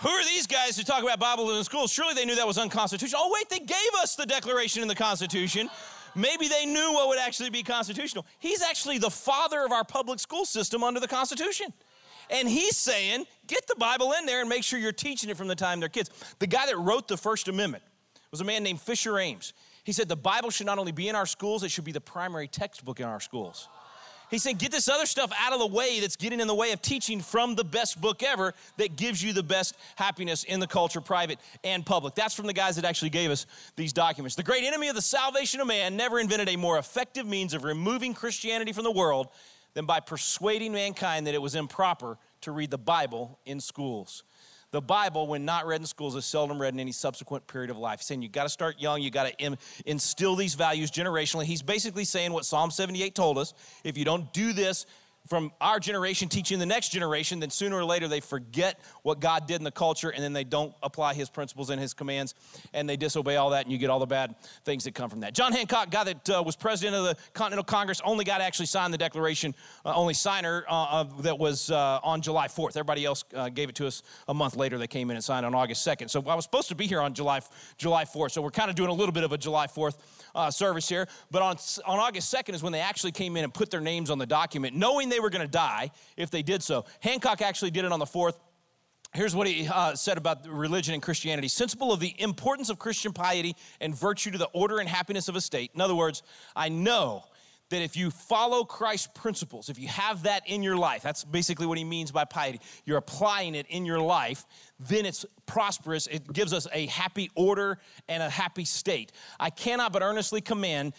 [0.00, 1.92] who are these guys who talk about Bible in schools?
[1.92, 3.22] Surely they knew that was unconstitutional.
[3.24, 5.70] Oh, wait, they gave us the Declaration in the Constitution.
[6.16, 8.26] Maybe they knew what would actually be constitutional.
[8.40, 11.72] He's actually the father of our public school system under the Constitution.
[12.30, 15.46] And he's saying, get the Bible in there and make sure you're teaching it from
[15.46, 16.10] the time they're kids.
[16.40, 17.84] The guy that wrote the First Amendment,
[18.30, 19.52] was a man named Fisher Ames.
[19.84, 22.00] He said the Bible should not only be in our schools, it should be the
[22.00, 23.68] primary textbook in our schools.
[24.30, 26.72] He said, get this other stuff out of the way that's getting in the way
[26.72, 30.66] of teaching from the best book ever that gives you the best happiness in the
[30.66, 32.14] culture, private and public.
[32.14, 34.36] That's from the guys that actually gave us these documents.
[34.36, 37.64] The great enemy of the salvation of man never invented a more effective means of
[37.64, 39.28] removing Christianity from the world
[39.72, 44.24] than by persuading mankind that it was improper to read the Bible in schools
[44.70, 47.78] the Bible, when not read in schools, is seldom read in any subsequent period of
[47.78, 48.00] life.
[48.00, 51.44] He's saying you got to start young, you got to instill these values generationally.
[51.44, 53.54] He's basically saying what Psalm 78 told us.
[53.82, 54.84] If you don't do this,
[55.28, 59.46] from our generation teaching the next generation, then sooner or later they forget what God
[59.46, 62.34] did in the culture and then they don't apply his principles and his commands
[62.72, 65.20] and they disobey all that and you get all the bad things that come from
[65.20, 65.34] that.
[65.34, 68.66] John Hancock, guy that uh, was president of the Continental Congress, only guy to actually
[68.66, 72.70] sign the Declaration, uh, only signer uh, that was uh, on July 4th.
[72.70, 74.78] Everybody else uh, gave it to us a month later.
[74.78, 76.10] They came in and signed on August 2nd.
[76.10, 77.40] So I was supposed to be here on July,
[77.76, 78.32] July 4th.
[78.32, 79.96] So we're kind of doing a little bit of a July 4th
[80.34, 81.06] uh, service here.
[81.30, 84.10] But on, on August 2nd is when they actually came in and put their names
[84.10, 86.84] on the document, knowing they were going to die if they did so.
[87.00, 88.34] Hancock actually did it on the 4th.
[89.14, 93.12] Here's what he uh, said about religion and Christianity sensible of the importance of Christian
[93.12, 95.70] piety and virtue to the order and happiness of a state.
[95.74, 96.22] In other words,
[96.54, 97.24] I know
[97.70, 101.66] that if you follow Christ's principles, if you have that in your life, that's basically
[101.66, 104.44] what he means by piety, you're applying it in your life,
[104.80, 106.06] then it's prosperous.
[106.06, 107.78] It gives us a happy order
[108.08, 109.12] and a happy state.
[109.38, 110.94] I cannot but earnestly commend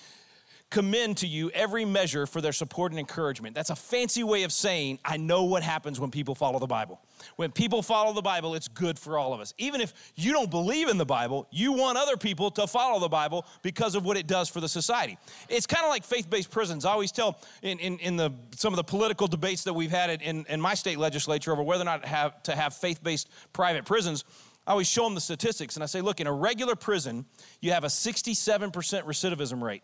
[0.70, 3.56] commend to you every measure for their support and encouragement.
[3.56, 7.02] That's a fancy way of saying, I know what happens when people follow the Bible.
[7.38, 9.54] When people follow the Bible, it's good for all of us.
[9.58, 13.10] Even if you don't believe in the Bible, you want other people to follow the
[13.10, 15.18] Bible because of what it does for the society.
[15.50, 16.86] It's kind of like faith based prisons.
[16.86, 20.22] I always tell in, in, in, the, some of the political debates that we've had
[20.22, 23.86] in, in my state legislature over whether or not have, to have faith based private
[23.86, 24.24] prisons.
[24.68, 27.26] I always show them the statistics and I say, look, in a regular prison,
[27.60, 29.82] you have a 67% recidivism rate.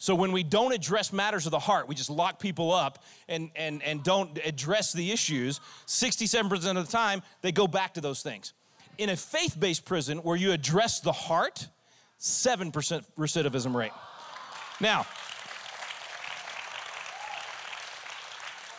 [0.00, 3.50] So when we don't address matters of the heart, we just lock people up and,
[3.54, 8.22] and, and don't address the issues, 67% of the time, they go back to those
[8.22, 8.54] things.
[8.96, 11.68] In a faith based prison where you address the heart,
[12.18, 12.72] 7%
[13.18, 13.92] recidivism rate.
[14.80, 15.04] Now,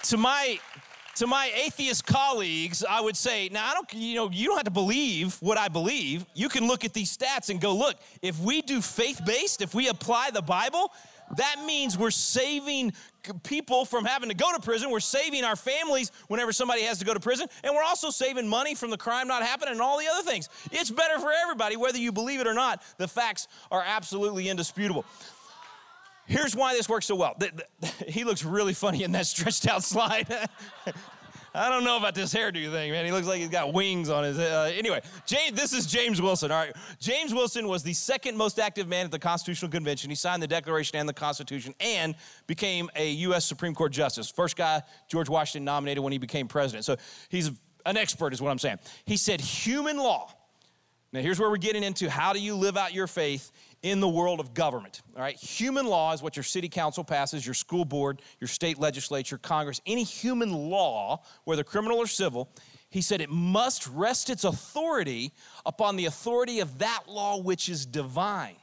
[0.06, 0.60] to my
[1.16, 4.66] to my atheist colleagues, I would say, now I don't, you know, you don't have
[4.66, 6.26] to believe what I believe.
[6.34, 9.90] You can look at these stats and go, look, if we do faith-based, if we
[9.90, 10.92] apply the Bible,
[11.38, 12.94] that means we're saving
[13.44, 14.90] people from having to go to prison.
[14.90, 17.48] We're saving our families whenever somebody has to go to prison.
[17.64, 20.50] And we're also saving money from the crime not happening and all the other things.
[20.72, 22.84] It's better for everybody, whether you believe it or not.
[22.98, 25.06] The facts are absolutely indisputable.
[26.32, 27.38] Here's why this works so well.
[28.08, 30.28] He looks really funny in that stretched out slide.
[31.54, 33.06] I don't know about this hairdo thing, man.
[33.06, 34.40] He looks like he's got wings on his.
[34.40, 36.50] Uh, anyway, James, this is James Wilson.
[36.50, 40.10] All right, James Wilson was the second most active man at the Constitutional Convention.
[40.10, 42.16] He signed the Declaration and the Constitution, and
[42.48, 43.46] became a U.S.
[43.46, 44.30] Supreme Court justice.
[44.30, 46.86] First guy George Washington nominated when he became president.
[46.86, 46.96] So
[47.28, 47.52] he's
[47.86, 48.80] an expert, is what I'm saying.
[49.04, 50.34] He said, "Human law."
[51.14, 53.52] Now, here's where we're getting into how do you live out your faith
[53.84, 55.02] in the world of government.
[55.16, 58.78] All right, human law is what your city council passes, your school board, your state
[58.78, 62.50] legislature, Congress, any human law, whether criminal or civil.
[62.90, 65.34] He said it must rest its authority
[65.66, 68.58] upon the authority of that law which is divine.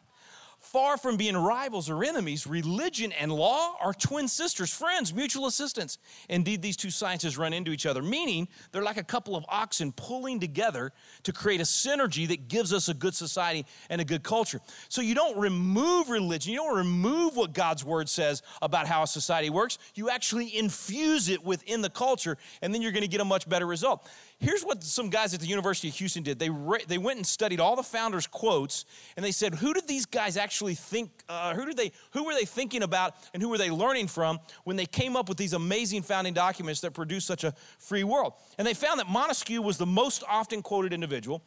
[0.69, 5.97] Far from being rivals or enemies, religion and law are twin sisters, friends, mutual assistance.
[6.29, 9.93] Indeed, these two sciences run into each other, meaning they're like a couple of oxen
[9.93, 14.23] pulling together to create a synergy that gives us a good society and a good
[14.23, 14.61] culture.
[14.91, 19.07] So you don't remove religion, you don't remove what God's word says about how a
[19.07, 19.79] society works.
[19.95, 23.49] You actually infuse it within the culture, and then you're going to get a much
[23.49, 24.07] better result.
[24.41, 26.39] Here's what some guys at the University of Houston did.
[26.39, 28.85] They, re- they went and studied all the founders' quotes,
[29.17, 32.35] and they said, who did these guys actually think, uh, who, did they, who were
[32.35, 35.55] they thinking about, and who were they learning from when they came up with these
[35.55, 38.35] amazing founding documents that produced such a free world?
[38.59, 41.43] And they found that Montesquieu was the most often quoted individual.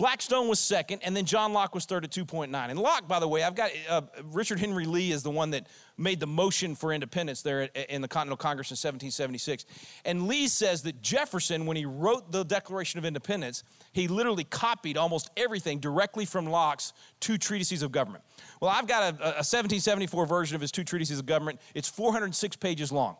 [0.00, 2.54] Blackstone was second, and then John Locke was third at 2.9.
[2.54, 4.00] And Locke, by the way, I've got uh,
[4.32, 5.66] Richard Henry Lee is the one that
[5.98, 9.66] made the motion for independence there in the Continental Congress in 1776.
[10.06, 14.96] And Lee says that Jefferson, when he wrote the Declaration of Independence, he literally copied
[14.96, 18.24] almost everything directly from Locke's two treatises of government.
[18.62, 21.60] Well, I've got a, a 1774 version of his two treatises of government.
[21.74, 23.18] It's 406 pages long.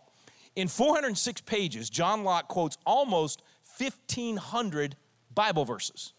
[0.57, 3.43] In 406 pages, John Locke quotes almost
[3.77, 4.97] 1,500
[5.35, 6.15] Bible verses.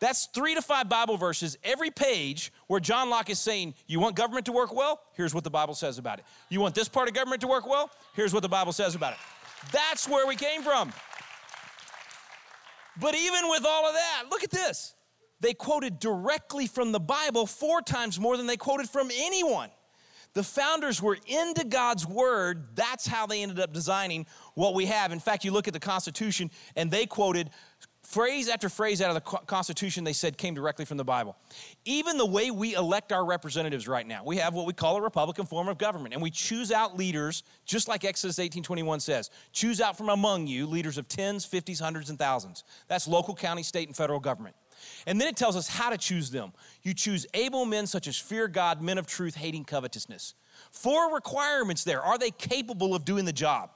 [0.00, 4.16] That's three to five Bible verses every page where John Locke is saying, You want
[4.16, 5.00] government to work well?
[5.12, 6.24] Here's what the Bible says about it.
[6.48, 7.90] You want this part of government to work well?
[8.14, 9.18] Here's what the Bible says about it.
[9.72, 10.92] That's where we came from.
[12.98, 14.94] But even with all of that, look at this.
[15.40, 19.70] They quoted directly from the Bible four times more than they quoted from anyone.
[20.32, 22.76] The founders were into God's word.
[22.76, 25.12] That's how they ended up designing what we have.
[25.12, 27.50] In fact, you look at the Constitution, and they quoted
[28.10, 31.36] Phrase after phrase out of the Constitution they said came directly from the Bible.
[31.84, 35.00] Even the way we elect our representatives right now, we have what we call a
[35.00, 39.30] Republican form of government, and we choose out leaders, just like Exodus 18:21 says.
[39.52, 42.64] Choose out from among you leaders of tens, fifties, hundreds, and thousands.
[42.88, 44.56] That's local, county, state, and federal government.
[45.06, 46.52] And then it tells us how to choose them.
[46.82, 50.34] You choose able men such as fear God, men of truth, hating covetousness.
[50.72, 52.02] Four requirements there.
[52.02, 53.70] Are they capable of doing the job?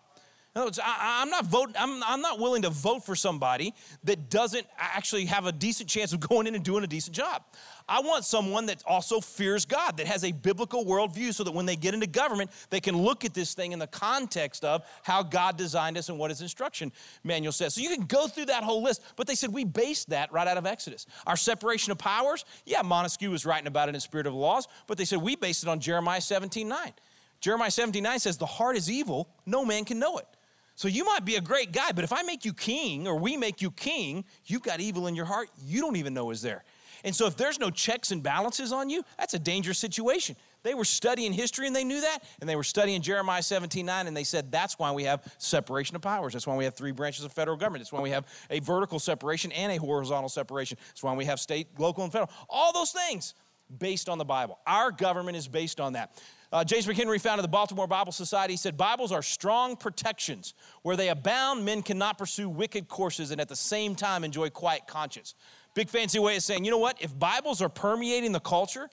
[0.54, 3.74] In other words, I, am not voting, I'm, I'm not willing to vote for somebody
[4.04, 7.42] that doesn't actually have a decent chance of going in and doing a decent job.
[7.88, 11.66] I want someone that also fears God, that has a biblical worldview, so that when
[11.66, 15.24] they get into government, they can look at this thing in the context of how
[15.24, 16.92] God designed us and what His instruction
[17.24, 17.74] manual says.
[17.74, 20.46] So you can go through that whole list, but they said we based that right
[20.46, 21.06] out of Exodus.
[21.26, 24.98] Our separation of powers, yeah, Montesquieu was writing about it in Spirit of Laws, but
[24.98, 26.92] they said we based it on Jeremiah 17 9.
[27.40, 30.28] Jeremiah 17 9 says, The heart is evil, no man can know it.
[30.74, 33.37] So you might be a great guy, but if I make you king or we
[33.37, 36.64] make you king, you've got evil in your heart you don't even know is there.
[37.04, 40.37] And so if there's no checks and balances on you, that's a dangerous situation.
[40.62, 44.06] They were studying history and they knew that, and they were studying Jeremiah 17 9,
[44.06, 46.32] and they said that's why we have separation of powers.
[46.32, 47.82] That's why we have three branches of federal government.
[47.82, 50.78] That's why we have a vertical separation and a horizontal separation.
[50.88, 52.30] That's why we have state, local, and federal.
[52.48, 53.34] All those things
[53.78, 54.58] based on the Bible.
[54.66, 56.18] Our government is based on that.
[56.54, 58.56] Uh, James McHenry founded the Baltimore Bible Society.
[58.56, 60.54] Said, Bibles are strong protections.
[60.82, 64.86] Where they abound, men cannot pursue wicked courses and at the same time enjoy quiet
[64.86, 65.34] conscience.
[65.74, 66.96] Big fancy way of saying, you know what?
[67.02, 68.88] If Bibles are permeating the culture,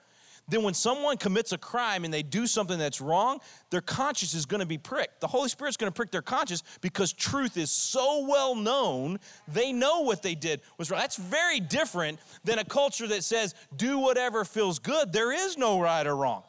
[0.48, 4.48] then when someone commits a crime and they do something that's wrong, their conscience is
[4.48, 5.22] going to be pricked.
[5.22, 9.72] The Holy Spirit's going to prick their conscience because truth is so well known, they
[9.72, 11.00] know what they did was wrong.
[11.00, 15.14] That's very different than a culture that says, do whatever feels good.
[15.14, 16.42] There is no right or wrong.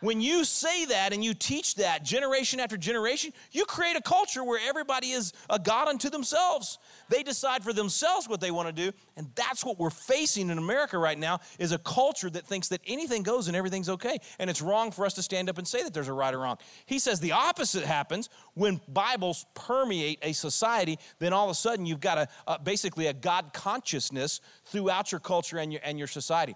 [0.00, 4.42] When you say that and you teach that generation after generation, you create a culture
[4.42, 6.78] where everybody is a God unto themselves.
[7.08, 10.58] They decide for themselves what they want to do, and that's what we're facing in
[10.58, 14.18] America right now is a culture that thinks that anything goes and everything's okay.
[14.38, 16.38] And it's wrong for us to stand up and say that there's a right or
[16.38, 16.58] wrong.
[16.86, 21.86] He says the opposite happens when Bibles permeate a society, then all of a sudden
[21.86, 26.08] you've got a, a basically a God consciousness throughout your culture and your, and your
[26.08, 26.54] society.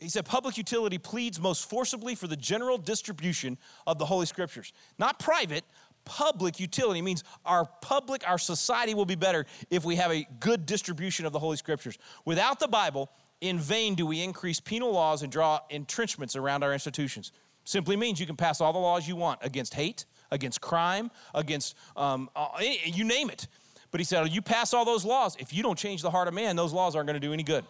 [0.00, 4.72] He said, public utility pleads most forcibly for the general distribution of the Holy Scriptures.
[4.98, 5.62] Not private,
[6.06, 10.64] public utility means our public, our society will be better if we have a good
[10.64, 11.98] distribution of the Holy Scriptures.
[12.24, 13.10] Without the Bible,
[13.42, 17.30] in vain do we increase penal laws and draw entrenchments around our institutions.
[17.64, 21.76] Simply means you can pass all the laws you want against hate, against crime, against
[21.94, 22.48] um, uh,
[22.84, 23.48] you name it.
[23.90, 25.36] But he said, you pass all those laws.
[25.38, 27.42] If you don't change the heart of man, those laws aren't going to do any
[27.42, 27.64] good.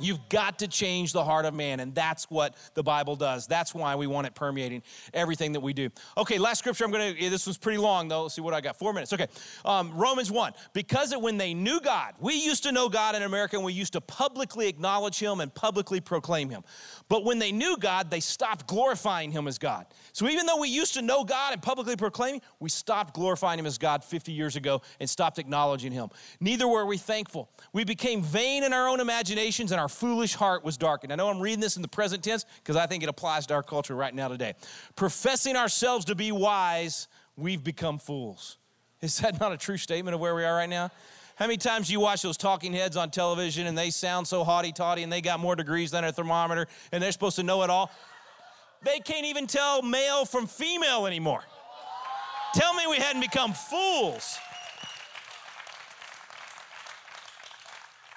[0.00, 3.46] You've got to change the heart of man, and that's what the Bible does.
[3.46, 4.82] That's why we want it permeating
[5.14, 5.90] everything that we do.
[6.16, 8.22] Okay, last scripture I'm going to, this was pretty long though.
[8.22, 8.78] Let's see what I got.
[8.78, 9.12] Four minutes.
[9.12, 9.26] Okay,
[9.64, 10.52] um, Romans 1.
[10.72, 13.72] Because it, when they knew God, we used to know God in America and we
[13.72, 16.62] used to publicly acknowledge Him and publicly proclaim Him.
[17.08, 19.86] But when they knew God, they stopped glorifying Him as God.
[20.12, 23.58] So even though we used to know God and publicly proclaim him, we stopped glorifying
[23.58, 26.08] Him as God 50 years ago and stopped acknowledging Him.
[26.40, 27.50] Neither were we thankful.
[27.72, 31.12] We became vain in our own imaginations and our foolish heart was darkened.
[31.12, 33.54] I know I'm reading this in the present tense because I think it applies to
[33.54, 34.54] our culture right now today.
[34.96, 38.56] Professing ourselves to be wise, we've become fools.
[39.02, 40.90] Is that not a true statement of where we are right now?
[41.36, 44.44] How many times do you watch those talking heads on television and they sound so
[44.44, 47.62] haughty toddy and they got more degrees than a thermometer and they're supposed to know
[47.62, 47.90] it all?
[48.82, 51.42] They can't even tell male from female anymore.
[52.54, 54.38] Tell me we hadn't become fools.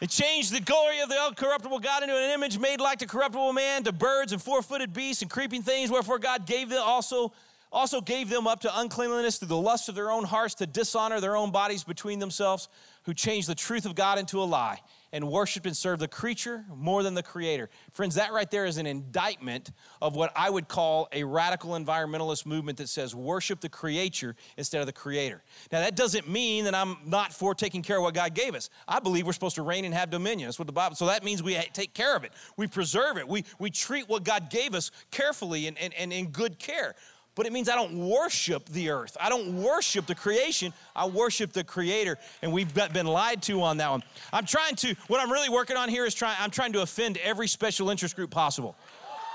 [0.04, 3.54] It changed the glory of the uncorruptible God into an image made like the corruptible
[3.54, 5.90] man, to birds and four-footed beasts and creeping things.
[5.90, 7.32] Wherefore God gave them also
[7.72, 11.22] also gave them up to uncleanliness through the lust of their own hearts to dishonor
[11.22, 12.68] their own bodies between themselves,
[13.04, 14.82] who changed the truth of God into a lie
[15.14, 17.70] and worship and serve the creature more than the creator.
[17.92, 22.48] Friends, that right there is an indictment of what I would call a radical environmentalist
[22.48, 25.44] movement that says worship the creator instead of the creator.
[25.72, 28.72] Now, that doesn't mean that I'm not for taking care of what God gave us.
[28.88, 30.48] I believe we're supposed to reign and have dominion.
[30.48, 32.34] That's what the Bible, so that means we take care of it.
[32.58, 33.28] We preserve it.
[33.28, 36.96] We, we treat what God gave us carefully and, and, and in good care
[37.36, 39.18] but it means I don't worship the earth.
[39.20, 40.74] I don't worship the creation.
[40.96, 42.18] I worship the creator.
[42.42, 44.04] And we've been lied to on that one.
[44.32, 47.18] I'm trying to, what I'm really working on here is trying, I'm trying to offend
[47.18, 48.76] every special interest group possible.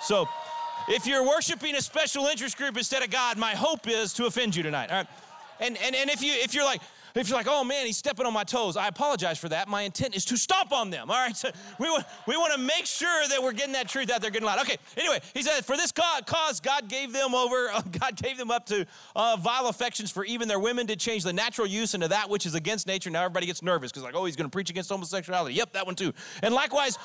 [0.03, 0.29] So
[0.89, 4.55] if you're worshiping a special interest group instead of God, my hope is to offend
[4.55, 4.91] you tonight.
[4.91, 5.07] All right.
[5.61, 6.81] And, and, and if, you, if you're like,
[7.19, 9.69] if you're like, oh man, he's stepping on my toes, I apologize for that.
[9.69, 11.11] My intent is to stomp on them.
[11.11, 14.11] All right, so we want, we want to make sure that we're getting that truth
[14.11, 14.61] out there, getting loud.
[14.61, 18.67] Okay, anyway, he said, for this cause, God gave them over, God gave them up
[18.67, 22.31] to uh, vile affections for even their women did change the natural use into that
[22.31, 23.11] which is against nature.
[23.11, 25.55] Now everybody gets nervous because like, oh, he's going to preach against homosexuality.
[25.55, 26.13] Yep, that one too.
[26.43, 26.99] And likewise,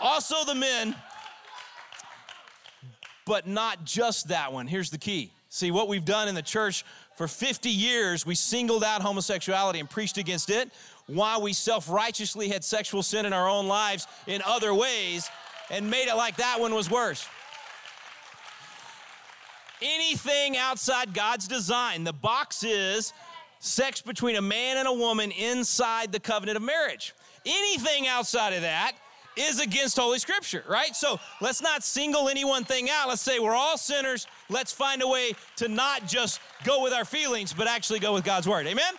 [0.00, 0.94] also the men,
[3.24, 4.66] but not just that one.
[4.66, 5.32] Here's the key.
[5.48, 6.84] See, what we've done in the church
[7.14, 10.70] for 50 years, we singled out homosexuality and preached against it
[11.06, 15.28] while we self righteously had sexual sin in our own lives in other ways
[15.70, 17.26] and made it like that one was worse.
[19.80, 23.12] Anything outside God's design, the box is
[23.60, 27.14] sex between a man and a woman inside the covenant of marriage.
[27.46, 28.92] Anything outside of that
[29.36, 30.94] is against Holy Scripture, right?
[30.94, 33.08] So let's not single any one thing out.
[33.08, 34.26] Let's say we're all sinners.
[34.48, 38.24] Let's find a way to not just go with our feelings, but actually go with
[38.24, 38.66] God's Word.
[38.66, 38.94] Amen?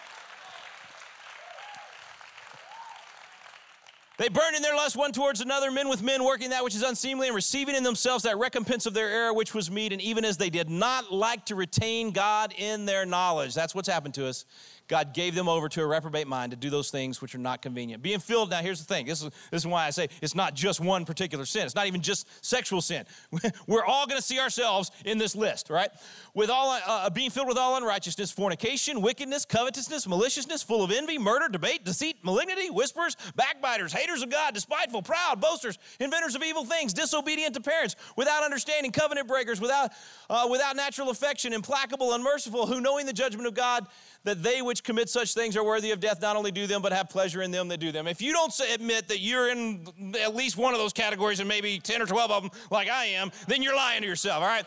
[4.18, 6.84] They burned in their lust one towards another, men with men, working that which is
[6.84, 9.92] unseemly, and receiving in themselves that recompense of their error which was meet.
[9.92, 13.90] And even as they did not like to retain God in their knowledge, that's what's
[13.90, 14.46] happened to us.
[14.88, 17.62] God gave them over to a reprobate mind to do those things which are not
[17.62, 18.04] convenient.
[18.04, 20.54] Being filled, now here's the thing this is, this is why I say it's not
[20.54, 23.06] just one particular sin, it's not even just sexual sin.
[23.68, 25.90] We're all gonna see ourselves in this list, right?
[26.34, 30.92] With all, uh, uh, being filled with all unrighteousness, fornication, wickedness, covetousness, maliciousness, full of
[30.92, 36.44] envy, murder, debate, deceit, malignity, whispers, backbiters, haters of God, despiteful, proud, boasters, inventors of
[36.44, 39.92] evil things, disobedient to parents, without understanding, covenant breakers, without,
[40.30, 43.88] uh, without natural affection, implacable, unmerciful, who knowing the judgment of God,
[44.26, 46.92] that they which commit such things are worthy of death, not only do them, but
[46.92, 48.08] have pleasure in them that do them.
[48.08, 51.80] If you don't admit that you're in at least one of those categories and maybe
[51.80, 54.66] 10 or 12 of them, like I am, then you're lying to yourself, all right?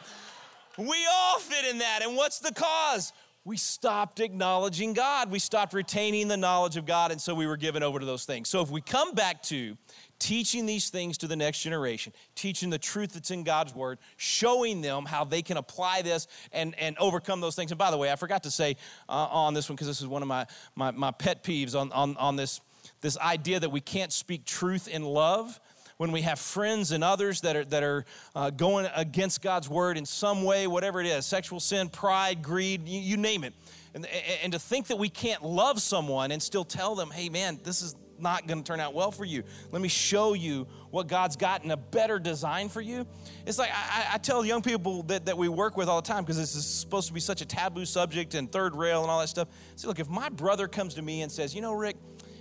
[0.78, 2.00] We all fit in that.
[2.02, 3.12] And what's the cause?
[3.48, 5.30] we stopped acknowledging God.
[5.30, 8.26] We stopped retaining the knowledge of God, and so we were given over to those
[8.26, 8.50] things.
[8.50, 9.74] So if we come back to
[10.18, 14.80] teaching these things to the next generation, teaching the truth that's in God's word, showing
[14.80, 17.70] them how they can apply this and, and overcome those things.
[17.70, 18.76] And by the way, I forgot to say
[19.08, 21.92] uh, on this one, because this is one of my, my, my pet peeves on,
[21.92, 22.60] on, on this,
[23.00, 25.60] this idea that we can't speak truth in love
[25.98, 28.04] when we have friends and others that are, that are
[28.34, 32.88] uh, going against God's word in some way, whatever it is sexual sin, pride, greed,
[32.88, 33.52] you, you name it.
[33.94, 34.06] And,
[34.44, 37.82] and to think that we can't love someone and still tell them, hey, man, this
[37.82, 39.42] is not going to turn out well for you.
[39.72, 43.06] Let me show you what God's got in a better design for you.
[43.46, 46.24] It's like I, I tell young people that, that we work with all the time
[46.24, 49.20] because this is supposed to be such a taboo subject and third rail and all
[49.20, 49.48] that stuff.
[49.76, 51.96] So, look, if my brother comes to me and says, you know, Rick,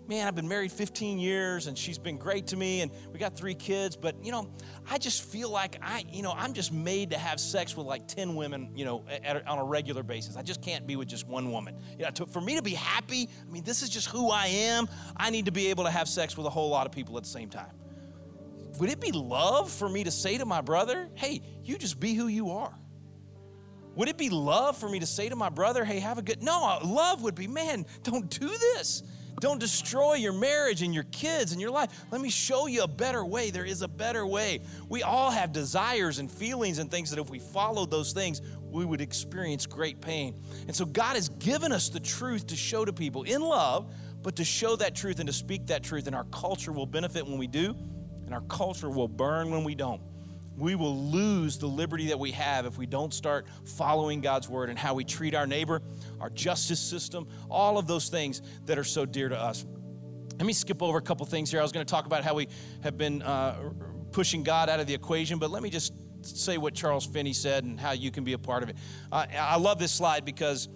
[0.07, 3.35] man, I've been married 15 years and she's been great to me and we got
[3.35, 4.49] three kids, but you know,
[4.89, 8.07] I just feel like I, you know, I'm just made to have sex with like
[8.07, 10.37] 10 women, you know, at, on a regular basis.
[10.37, 11.75] I just can't be with just one woman.
[11.97, 14.47] You know, to, for me to be happy, I mean, this is just who I
[14.47, 14.87] am.
[15.15, 17.23] I need to be able to have sex with a whole lot of people at
[17.23, 17.71] the same time.
[18.79, 22.13] Would it be love for me to say to my brother, hey, you just be
[22.13, 22.73] who you are?
[23.95, 26.43] Would it be love for me to say to my brother, hey, have a good.
[26.43, 29.01] No, uh, love would be, man, don't do this.
[29.39, 31.91] Don't destroy your marriage and your kids and your life.
[32.11, 33.51] Let me show you a better way.
[33.51, 34.61] There is a better way.
[34.89, 38.83] We all have desires and feelings and things that if we followed those things, we
[38.83, 40.41] would experience great pain.
[40.65, 44.35] And so God has given us the truth to show to people in love, but
[44.37, 46.07] to show that truth and to speak that truth.
[46.07, 47.75] And our culture will benefit when we do,
[48.25, 50.01] and our culture will burn when we don't
[50.57, 54.69] we will lose the liberty that we have if we don't start following God's word
[54.69, 55.81] and how we treat our neighbor,
[56.19, 59.65] our justice system, all of those things that are so dear to us.
[60.37, 61.59] Let me skip over a couple things here.
[61.59, 62.47] I was going to talk about how we
[62.81, 63.71] have been uh,
[64.11, 65.93] pushing God out of the equation, but let me just
[66.23, 68.77] say what Charles Finney said and how you can be a part of it.
[69.11, 70.69] Uh, I love this slide because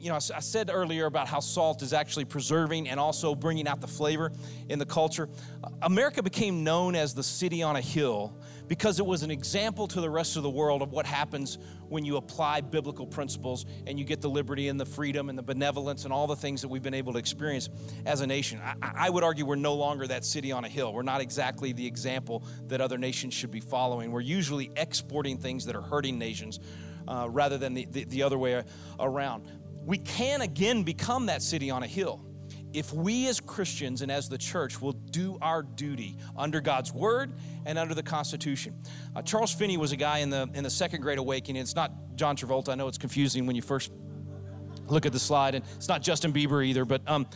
[0.00, 3.82] you know, I said earlier about how salt is actually preserving and also bringing out
[3.82, 4.32] the flavor
[4.70, 5.28] in the culture.
[5.82, 8.39] America became known as the city on a hill
[8.70, 11.58] because it was an example to the rest of the world of what happens
[11.88, 15.42] when you apply biblical principles and you get the liberty and the freedom and the
[15.42, 17.68] benevolence and all the things that we've been able to experience
[18.06, 18.60] as a nation.
[18.64, 20.94] I, I would argue we're no longer that city on a hill.
[20.94, 24.12] We're not exactly the example that other nations should be following.
[24.12, 26.60] We're usually exporting things that are hurting nations
[27.08, 28.62] uh, rather than the, the, the other way
[29.00, 29.50] around
[29.84, 32.24] we can again become that city on a hill
[32.72, 37.32] if we as Christians and as the church will do our duty under God's word
[37.66, 38.74] and under the Constitution.
[39.14, 41.60] Uh, Charles Finney was a guy in the in the Second Great Awakening.
[41.60, 42.70] It's not John Travolta.
[42.70, 43.92] I know it's confusing when you first
[44.86, 46.84] look at the slide, and it's not Justin Bieber either.
[46.84, 47.26] But um,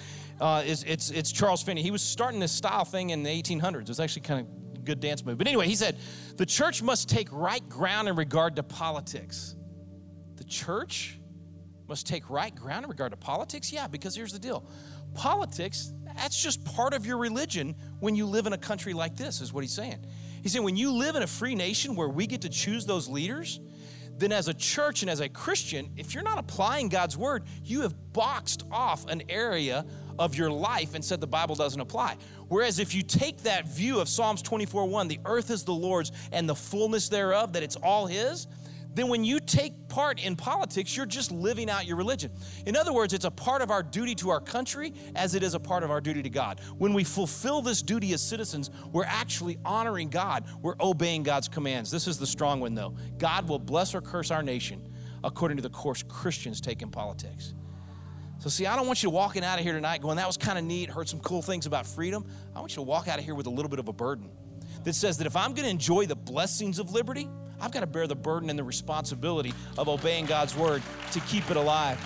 [0.41, 1.83] uh, it's, it's it's Charles Finney.
[1.83, 3.83] He was starting this style thing in the 1800s.
[3.83, 5.39] It was actually kind of good dance move.
[5.39, 5.97] But anyway, he said
[6.37, 9.57] the church must take right ground in regard to politics.
[10.37, 11.19] The church
[11.89, 13.73] must take right ground in regard to politics?
[13.73, 14.67] Yeah, because here's the deal
[15.15, 19.41] politics, that's just part of your religion when you live in a country like this,
[19.41, 20.05] is what he's saying.
[20.43, 23.09] He's saying when you live in a free nation where we get to choose those
[23.09, 23.61] leaders,
[24.19, 27.81] then as a church and as a Christian, if you're not applying God's word, you
[27.81, 29.85] have boxed off an area
[30.19, 32.17] of your life and said the Bible doesn't apply.
[32.49, 36.13] Whereas if you take that view of Psalms 24 1, the earth is the Lord's
[36.31, 38.47] and the fullness thereof, that it's all His,
[38.95, 42.31] then when you take part in politics, you're just living out your religion.
[42.67, 45.55] In other words, it's a part of our duty to our country as it is
[45.55, 46.61] a part of our duty to God.
[46.79, 51.91] When we fulfill this duty as citizens, we're actually honoring God, we're obeying God's commands.
[51.91, 54.91] This is the strong one, though God will bless or curse our nation
[55.25, 57.55] according to the course Christians take in politics.
[58.39, 60.59] So, see, I don't want you walking out of here tonight going, that was kind
[60.59, 62.27] of neat, heard some cool things about freedom.
[62.55, 64.29] I want you to walk out of here with a little bit of a burden
[64.85, 67.29] that says that if I'm going to enjoy the blessings of liberty,
[67.61, 70.83] I've got to bear the burden and the responsibility of obeying God's word
[71.13, 71.99] to keep it alive.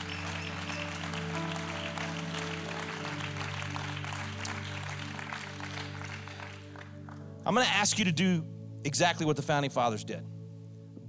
[7.44, 8.44] I'm going to ask you to do
[8.84, 10.22] exactly what the founding fathers did.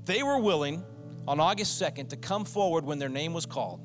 [0.06, 0.84] They were willing
[1.28, 3.82] on August 2nd to come forward when their name was called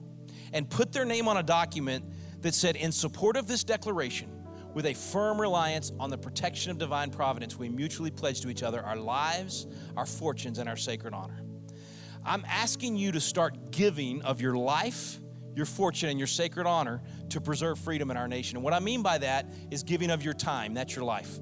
[0.52, 2.04] and put their name on a document
[2.42, 4.33] that said, In support of this declaration,
[4.74, 8.62] with a firm reliance on the protection of divine providence, we mutually pledge to each
[8.62, 9.66] other our lives,
[9.96, 11.40] our fortunes, and our sacred honor.
[12.24, 15.18] I'm asking you to start giving of your life,
[15.54, 18.56] your fortune, and your sacred honor to preserve freedom in our nation.
[18.56, 21.38] And what I mean by that is giving of your time, that's your life.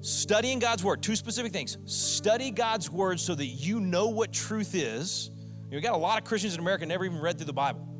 [0.00, 1.78] Studying God's word, two specific things.
[1.84, 5.30] Study God's word so that you know what truth is.
[5.64, 7.52] You know, we got a lot of Christians in America never even read through the
[7.52, 7.95] Bible.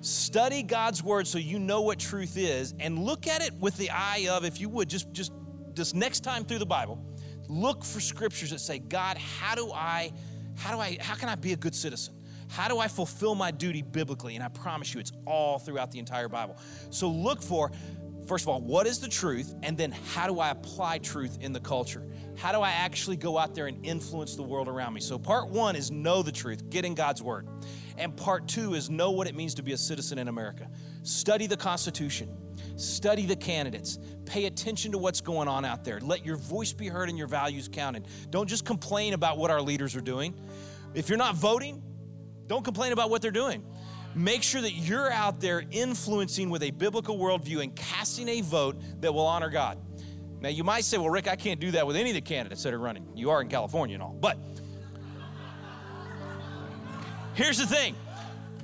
[0.00, 3.90] Study God's word so you know what truth is and look at it with the
[3.90, 5.32] eye of, if you would, just, just
[5.78, 7.02] just next time through the Bible,
[7.48, 10.12] look for scriptures that say, God, how do I,
[10.56, 12.14] how do I, how can I be a good citizen?
[12.48, 14.34] How do I fulfill my duty biblically?
[14.34, 16.56] And I promise you, it's all throughout the entire Bible.
[16.90, 17.70] So look for,
[18.26, 19.54] first of all, what is the truth?
[19.62, 22.02] And then how do I apply truth in the culture?
[22.36, 25.00] How do I actually go out there and influence the world around me?
[25.00, 27.46] So, part one is know the truth, get in God's word.
[27.98, 30.70] And part two is know what it means to be a citizen in America.
[31.02, 32.28] Study the Constitution,
[32.76, 35.98] study the candidates, pay attention to what's going on out there.
[36.00, 38.06] Let your voice be heard and your values counted.
[38.30, 40.34] Don't just complain about what our leaders are doing.
[40.94, 41.82] If you're not voting,
[42.46, 43.64] don't complain about what they're doing.
[44.14, 48.80] Make sure that you're out there influencing with a biblical worldview and casting a vote
[49.00, 49.78] that will honor God.
[50.40, 52.62] Now, you might say, well, Rick, I can't do that with any of the candidates
[52.62, 53.08] that are running.
[53.14, 54.12] You are in California and all.
[54.12, 54.38] But
[57.38, 57.94] here's the thing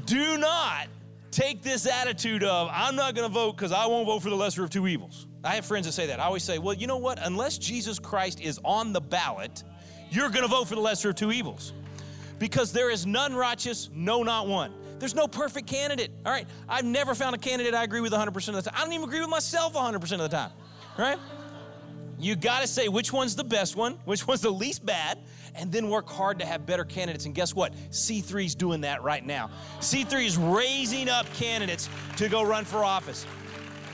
[0.04, 0.88] do not
[1.30, 4.36] take this attitude of, I'm not going to vote because I won't vote for the
[4.36, 5.26] lesser of two evils.
[5.42, 6.20] I have friends that say that.
[6.20, 7.18] I always say, well, you know what?
[7.24, 9.62] Unless Jesus Christ is on the ballot,
[10.10, 11.72] you're going to vote for the lesser of two evils.
[12.38, 14.72] Because there is none righteous, no, not one.
[14.98, 16.10] There's no perfect candidate.
[16.24, 16.46] All right.
[16.68, 18.74] I've never found a candidate I agree with 100% of the time.
[18.76, 20.50] I don't even agree with myself 100% of the time.
[20.98, 21.18] Right?
[22.18, 25.18] You got to say which one's the best one, which one's the least bad,
[25.54, 27.26] and then work hard to have better candidates.
[27.26, 27.74] And guess what?
[27.90, 29.50] C3 is doing that right now.
[29.80, 33.26] C3 is raising up candidates to go run for office,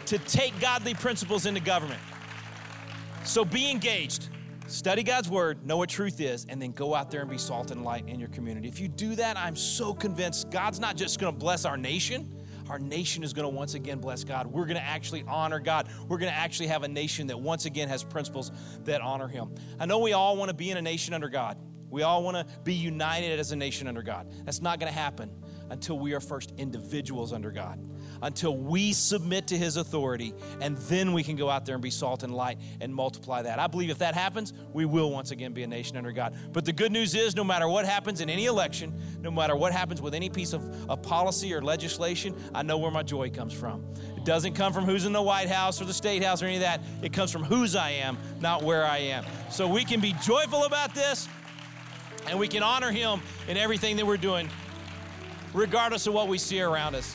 [0.07, 2.01] to take godly principles into government.
[3.25, 4.29] So be engaged.
[4.67, 7.73] Study God's word, know what truth is, and then go out there and be salt
[7.73, 8.69] and light in your community.
[8.69, 12.33] If you do that, I'm so convinced God's not just going to bless our nation,
[12.71, 14.47] our nation is going to once again bless God.
[14.47, 15.89] We're going to actually honor God.
[16.09, 18.53] We're going to actually have a nation that once again has principles
[18.85, 19.53] that honor Him.
[19.81, 21.59] I know we all want to be in a nation under God.
[21.91, 24.33] We all want to be united as a nation under God.
[24.45, 25.33] That's not going to happen
[25.71, 27.81] until we are first individuals under God,
[28.23, 31.91] until we submit to His authority, and then we can go out there and be
[31.91, 33.59] salt and light and multiply that.
[33.59, 36.35] I believe if that happens, we will once again be a nation under God.
[36.53, 39.73] But the good news is, no matter what happens in any election, no matter what
[39.73, 43.53] happens with any piece of, of policy or legislation, I know where my joy comes
[43.53, 43.85] from.
[44.17, 46.57] It doesn't come from who's in the White House or the State House or any
[46.57, 46.81] of that.
[47.03, 49.25] It comes from whose I am, not where I am.
[49.51, 51.29] So we can be joyful about this
[52.29, 54.49] and we can honor Him in everything that we're doing
[55.53, 57.15] regardless of what we see around us.